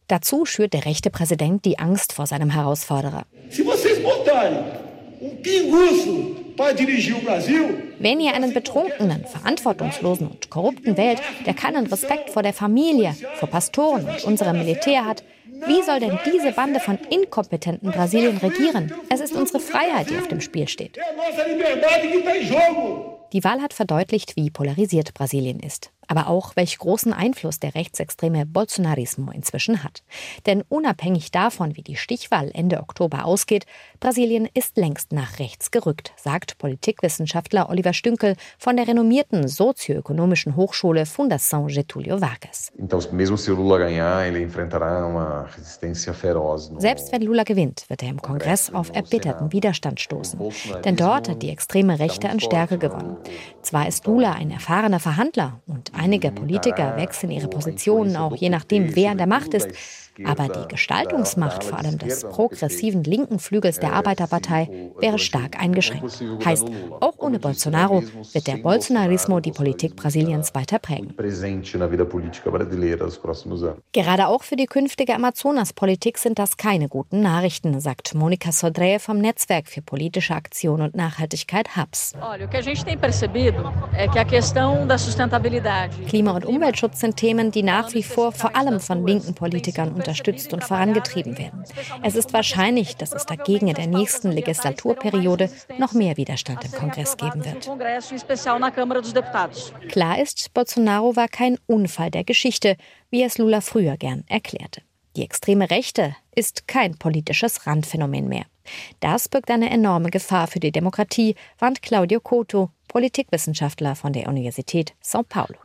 Dazu 0.08 0.46
schürt 0.46 0.74
der 0.74 0.86
rechte 0.86 1.10
Präsident 1.10 1.64
die 1.64 1.80
Angst 1.80 2.12
vor 2.14 2.28
seinem 2.28 2.50
Herausforderer. 2.50 3.26
Wenn 8.00 8.20
ihr 8.20 8.34
einen 8.34 8.54
betrunkenen, 8.54 9.26
verantwortungslosen 9.26 10.28
und 10.28 10.50
korrupten 10.50 10.98
wählt, 10.98 11.22
der 11.46 11.54
keinen 11.54 11.88
Respekt 11.88 12.32
vor 12.32 12.44
der 12.44 12.54
Familie, 12.54 13.16
vor 13.36 13.50
Pastoren 13.50 14.06
und 14.06 14.24
unserem 14.26 14.58
Militär 14.58 15.06
hat, 15.06 15.24
wie 15.68 15.84
soll 15.84 16.00
denn 16.00 16.20
diese 16.26 16.52
Bande 16.52 16.80
von 16.80 16.98
inkompetenten 17.10 17.92
Brasilien 17.92 18.38
regieren? 18.38 18.94
Es 19.10 19.20
ist 19.20 19.34
unsere 19.34 19.60
Freiheit, 19.60 20.10
die 20.10 20.18
auf 20.18 20.28
dem 20.28 20.42
Spiel 20.42 20.68
steht. 20.68 20.98
Die 23.34 23.44
Wahl 23.44 23.62
hat 23.62 23.74
verdeutlicht, 23.74 24.36
wie 24.36 24.50
polarisiert 24.50 25.14
Brasilien 25.14 25.60
ist 25.60 25.92
aber 26.12 26.28
auch 26.28 26.58
welch 26.58 26.78
großen 26.78 27.14
Einfluss 27.14 27.62
der 27.62 27.74
rechtsextreme 27.74 28.46
Bolsonarismo 28.46 29.32
inzwischen 29.32 29.82
hat. 29.82 30.04
Denn 30.46 30.62
unabhängig 30.68 31.32
davon, 31.32 31.78
wie 31.78 31.84
die 31.84 31.96
Stichwahl 31.96 32.52
Ende 32.54 32.82
Oktober 32.82 33.24
ausgeht, 33.24 33.66
Brasilien 34.02 34.50
ist 34.54 34.76
längst 34.76 35.14
nach 35.14 35.40
rechts 35.40 35.72
gerückt, 35.72 36.12
sagt 36.18 36.58
Politikwissenschaftler 36.58 37.70
Oliver 37.70 37.94
Stünkel 37.94 38.36
von 38.58 38.76
der 38.76 38.90
renommierten 38.90 39.48
sozioökonomischen 39.48 40.58
Hochschule 40.58 41.06
Fundação 41.06 41.74
Getúlio 41.74 42.20
Vargas. 42.20 42.74
Selbst 46.78 47.12
wenn 47.14 47.22
Lula 47.22 47.44
gewinnt, 47.44 47.86
wird 47.88 48.04
er 48.04 48.10
im 48.10 48.22
Kongress 48.22 48.74
auf 48.74 48.94
erbitterten 48.94 49.54
Widerstand 49.54 50.02
stoßen. 50.02 50.42
Denn 50.84 50.98
dort 50.98 51.30
hat 51.30 51.42
die 51.42 51.50
extreme 51.50 52.00
Rechte 52.00 52.30
an 52.30 52.42
Stärke 52.42 52.78
gewonnen. 52.78 53.16
Zwar 53.62 53.88
ist 53.88 54.06
Lula 54.08 54.34
ein 54.34 54.52
erfahrener 54.52 55.00
Verhandler 55.00 55.62
und 55.68 55.94
Einige 56.02 56.32
Politiker 56.32 56.98
wechseln 56.98 57.30
ihre 57.30 57.48
Positionen 57.48 58.16
auch 58.16 58.36
je 58.36 58.50
nachdem, 58.50 58.96
wer 58.96 59.12
an 59.12 59.20
der 59.20 59.28
Macht 59.28 59.54
ist. 59.54 59.68
Aber 60.26 60.50
die 60.50 60.68
Gestaltungsmacht, 60.68 61.64
vor 61.64 61.80
allem 61.80 61.98
des 61.98 62.24
progressiven 62.24 63.04
linken 63.04 63.40
Flügels 63.40 63.80
der 63.80 63.94
Arbeiterpartei, 63.94 64.92
wäre 65.00 65.18
stark 65.18 65.60
eingeschränkt. 65.60 66.22
Heißt, 66.44 66.68
auch 67.00 67.18
ohne 67.18 67.40
Bolsonaro 67.40 68.04
wird 68.34 68.48
der 68.48 68.58
Bolsonarismo 68.58 69.40
die 69.40 69.52
Politik 69.52 69.96
Brasiliens 69.96 70.54
weiter 70.54 70.80
prägen. 70.80 71.16
Gerade 73.94 74.28
auch 74.28 74.44
für 74.44 74.56
die 74.56 74.66
künftige 74.66 75.16
Amazonaspolitik 75.16 76.18
sind 76.18 76.40
das 76.40 76.58
keine 76.58 76.90
guten 76.90 77.22
Nachrichten, 77.22 77.80
sagt 77.80 78.14
Monika 78.14 78.50
Sodré 78.50 79.00
vom 79.00 79.18
Netzwerk 79.18 79.68
für 79.68 79.82
politische 79.82 80.36
Aktion 80.36 80.82
und 80.82 80.96
Nachhaltigkeit 80.96 81.76
HAPS. 81.76 82.14
Klima- 86.08 86.32
und 86.32 86.46
Umweltschutz 86.46 87.00
sind 87.00 87.18
Themen, 87.18 87.52
die 87.52 87.64
nach 87.64 87.94
wie 87.94 88.04
vor 88.04 88.32
vor 88.32 88.56
allem 88.56 88.80
von 88.80 89.06
linken 89.08 89.34
Politikern 89.34 90.01
unterstützt 90.02 90.54
und 90.54 90.64
vorangetrieben 90.64 91.38
werden. 91.38 91.64
Es 92.04 92.16
ist 92.16 92.34
wahrscheinlich, 92.34 92.98
dass 92.98 93.14
es 93.14 93.26
dagegen 93.26 93.68
in 93.68 93.76
der 93.76 93.88
nächsten 93.88 94.32
Legislaturperiode 94.32 95.50
noch 95.78 95.94
mehr 95.94 96.18
Widerstand 96.18 96.66
im 96.66 96.72
Kongress 96.72 97.18
geben 97.18 97.46
wird. 97.46 97.70
Klar 99.90 100.20
ist, 100.20 100.54
Bolsonaro 100.54 101.16
war 101.16 101.28
kein 101.28 101.58
Unfall 101.68 102.12
der 102.12 102.24
Geschichte, 102.24 102.76
wie 103.10 103.24
es 103.24 103.38
Lula 103.38 103.62
früher 103.62 103.98
gern 103.98 104.24
erklärte. 104.28 104.82
Die 105.16 105.24
extreme 105.24 105.70
Rechte 105.70 106.16
ist 106.34 106.68
kein 106.68 106.98
politisches 106.98 107.68
Randphänomen 107.68 108.28
mehr. 108.28 108.46
Das 109.00 109.28
birgt 109.28 109.52
eine 109.52 109.70
enorme 109.70 110.10
Gefahr 110.10 110.48
für 110.48 110.60
die 110.60 110.72
Demokratie, 110.72 111.36
warnt 111.60 111.82
Claudio 111.82 112.20
Coto, 112.20 112.70
Politikwissenschaftler 112.92 113.96
von 113.96 114.12
der 114.12 114.28
Universität 114.28 114.94
São 115.02 115.24
Paulo. 115.24 115.56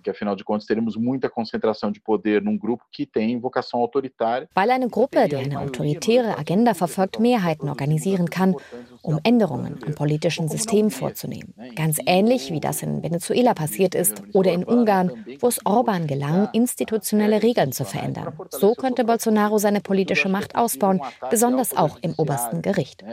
Weil 4.55 4.71
eine 4.71 4.89
Gruppe, 4.89 5.29
die 5.29 5.37
eine 5.37 5.61
autoritäre 5.61 6.39
Agenda 6.39 6.75
verfolgt, 6.75 7.19
Mehrheiten 7.19 7.69
organisieren 7.69 8.31
kann, 8.31 8.55
um 9.03 9.19
Änderungen 9.25 9.79
im 9.85 9.97
politischen 9.97 10.49
System 10.49 10.93
vorzunehmen. 10.93 11.53
Ganz 11.75 11.99
ähnlich 12.07 12.53
wie 12.53 12.61
das 12.61 12.83
in 12.83 13.03
Venezuela 13.03 13.55
passiert 13.55 13.97
ist 13.97 14.23
oder 14.33 14.53
in 14.53 14.62
Ungarn, 14.62 15.11
wo 15.41 15.49
es 15.49 15.59
Orban 15.67 16.07
gelang, 16.07 16.49
institutionelle 16.53 17.43
Regeln 17.43 17.73
zu 17.73 17.85
verändern. 17.85 18.39
So 18.51 18.75
könnte 18.75 19.05
Bolsonaro 19.05 19.59
seine 19.59 19.81
politische 19.81 20.29
Macht 20.29 20.55
ausbauen, 20.55 21.01
besonders 21.29 21.77
auch 21.77 21.99
im 22.03 22.15
obersten 22.17 22.62
Gericht. 22.62 23.05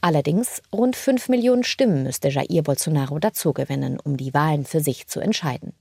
Allerdings 0.00 0.62
rund 0.72 0.94
fünf 0.96 1.28
Millionen 1.28 1.64
Stimmen 1.64 1.95
Stimmen 1.96 2.02
müsste 2.02 2.28
Jair 2.28 2.62
Bolsonaro 2.62 3.18
dazugewinnen, 3.18 3.98
um 4.00 4.16
die 4.16 4.34
Wahlen 4.34 4.64
für 4.64 4.80
sich 4.80 5.06
zu 5.06 5.20
entscheiden. 5.20 5.72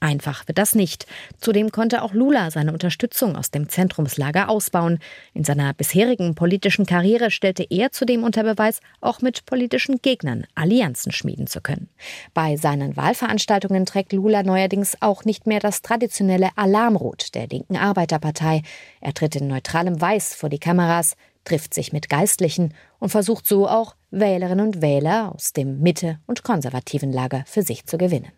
Einfach 0.00 0.48
wird 0.48 0.56
das 0.56 0.74
nicht. 0.74 1.06
Zudem 1.38 1.70
konnte 1.70 2.02
auch 2.02 2.14
Lula 2.14 2.50
seine 2.50 2.72
Unterstützung 2.72 3.36
aus 3.36 3.50
dem 3.50 3.68
Zentrumslager 3.68 4.48
ausbauen. 4.48 4.98
In 5.34 5.44
seiner 5.44 5.74
bisherigen 5.74 6.34
politischen 6.34 6.86
Karriere 6.86 7.30
stellte 7.30 7.66
er 7.68 7.92
zudem 7.92 8.24
unter 8.24 8.44
Beweis, 8.44 8.80
auch 9.00 9.20
mit 9.20 9.44
politischen 9.44 10.00
Gegnern 10.00 10.46
Allianzen 10.54 11.12
schmieden 11.12 11.46
zu 11.46 11.60
können. 11.60 11.88
Bei 12.32 12.56
seinen 12.56 12.96
Wahlveranstaltungen 12.96 13.84
trägt 13.84 14.12
Lula 14.12 14.42
neuerdings 14.42 14.96
auch 15.00 15.24
nicht 15.24 15.46
mehr 15.46 15.60
das 15.60 15.82
traditionelle 15.82 16.50
Alarmrot 16.56 17.34
der 17.34 17.48
linken 17.48 17.76
Arbeiterpartei. 17.76 18.62
Er 19.00 19.12
tritt 19.12 19.36
in 19.36 19.48
neutralem 19.48 20.00
Weiß 20.00 20.34
vor 20.34 20.48
die 20.48 20.60
Kameras, 20.60 21.14
trifft 21.44 21.74
sich 21.74 21.92
mit 21.92 22.08
Geistlichen 22.08 22.74
und 22.98 23.10
versucht 23.10 23.46
so 23.46 23.68
auch 23.68 23.94
Wählerinnen 24.10 24.66
und 24.66 24.82
Wähler 24.82 25.32
aus 25.34 25.52
dem 25.52 25.80
Mitte- 25.80 26.18
und 26.26 26.42
konservativen 26.42 27.12
Lager 27.12 27.44
für 27.46 27.62
sich 27.62 27.86
zu 27.86 27.98
gewinnen. 27.98 28.32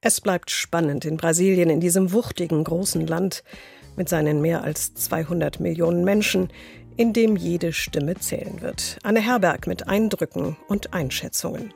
Es 0.00 0.20
bleibt 0.20 0.50
spannend 0.50 1.04
in 1.04 1.16
Brasilien, 1.16 1.70
in 1.70 1.80
diesem 1.80 2.12
wuchtigen 2.12 2.62
großen 2.62 3.06
Land 3.06 3.42
mit 3.96 4.08
seinen 4.08 4.40
mehr 4.40 4.62
als 4.62 4.94
200 4.94 5.58
Millionen 5.58 6.04
Menschen, 6.04 6.48
in 6.96 7.12
dem 7.12 7.36
jede 7.36 7.72
Stimme 7.72 8.14
zählen 8.14 8.60
wird. 8.60 8.98
Anne 9.02 9.20
Herberg 9.20 9.66
mit 9.66 9.88
Eindrücken 9.88 10.56
und 10.68 10.92
Einschätzungen. 10.94 11.72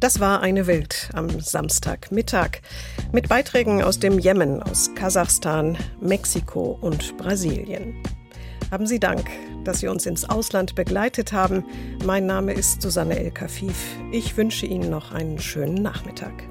Das 0.00 0.20
war 0.20 0.42
eine 0.42 0.68
Welt 0.68 1.10
am 1.12 1.40
Samstagmittag 1.40 2.60
mit 3.10 3.28
Beiträgen 3.28 3.82
aus 3.82 3.98
dem 3.98 4.20
Jemen, 4.20 4.62
aus 4.62 4.94
Kasachstan, 4.94 5.76
Mexiko 6.00 6.78
und 6.80 7.16
Brasilien. 7.16 8.00
Haben 8.70 8.86
Sie 8.86 9.00
Dank, 9.00 9.28
dass 9.64 9.80
Sie 9.80 9.88
uns 9.88 10.06
ins 10.06 10.24
Ausland 10.24 10.76
begleitet 10.76 11.32
haben. 11.32 11.64
Mein 12.04 12.26
Name 12.26 12.52
ist 12.52 12.80
Susanne 12.80 13.18
El 13.18 13.32
Kafif. 13.32 13.96
Ich 14.12 14.36
wünsche 14.36 14.66
Ihnen 14.66 14.88
noch 14.88 15.10
einen 15.10 15.40
schönen 15.40 15.82
Nachmittag. 15.82 16.44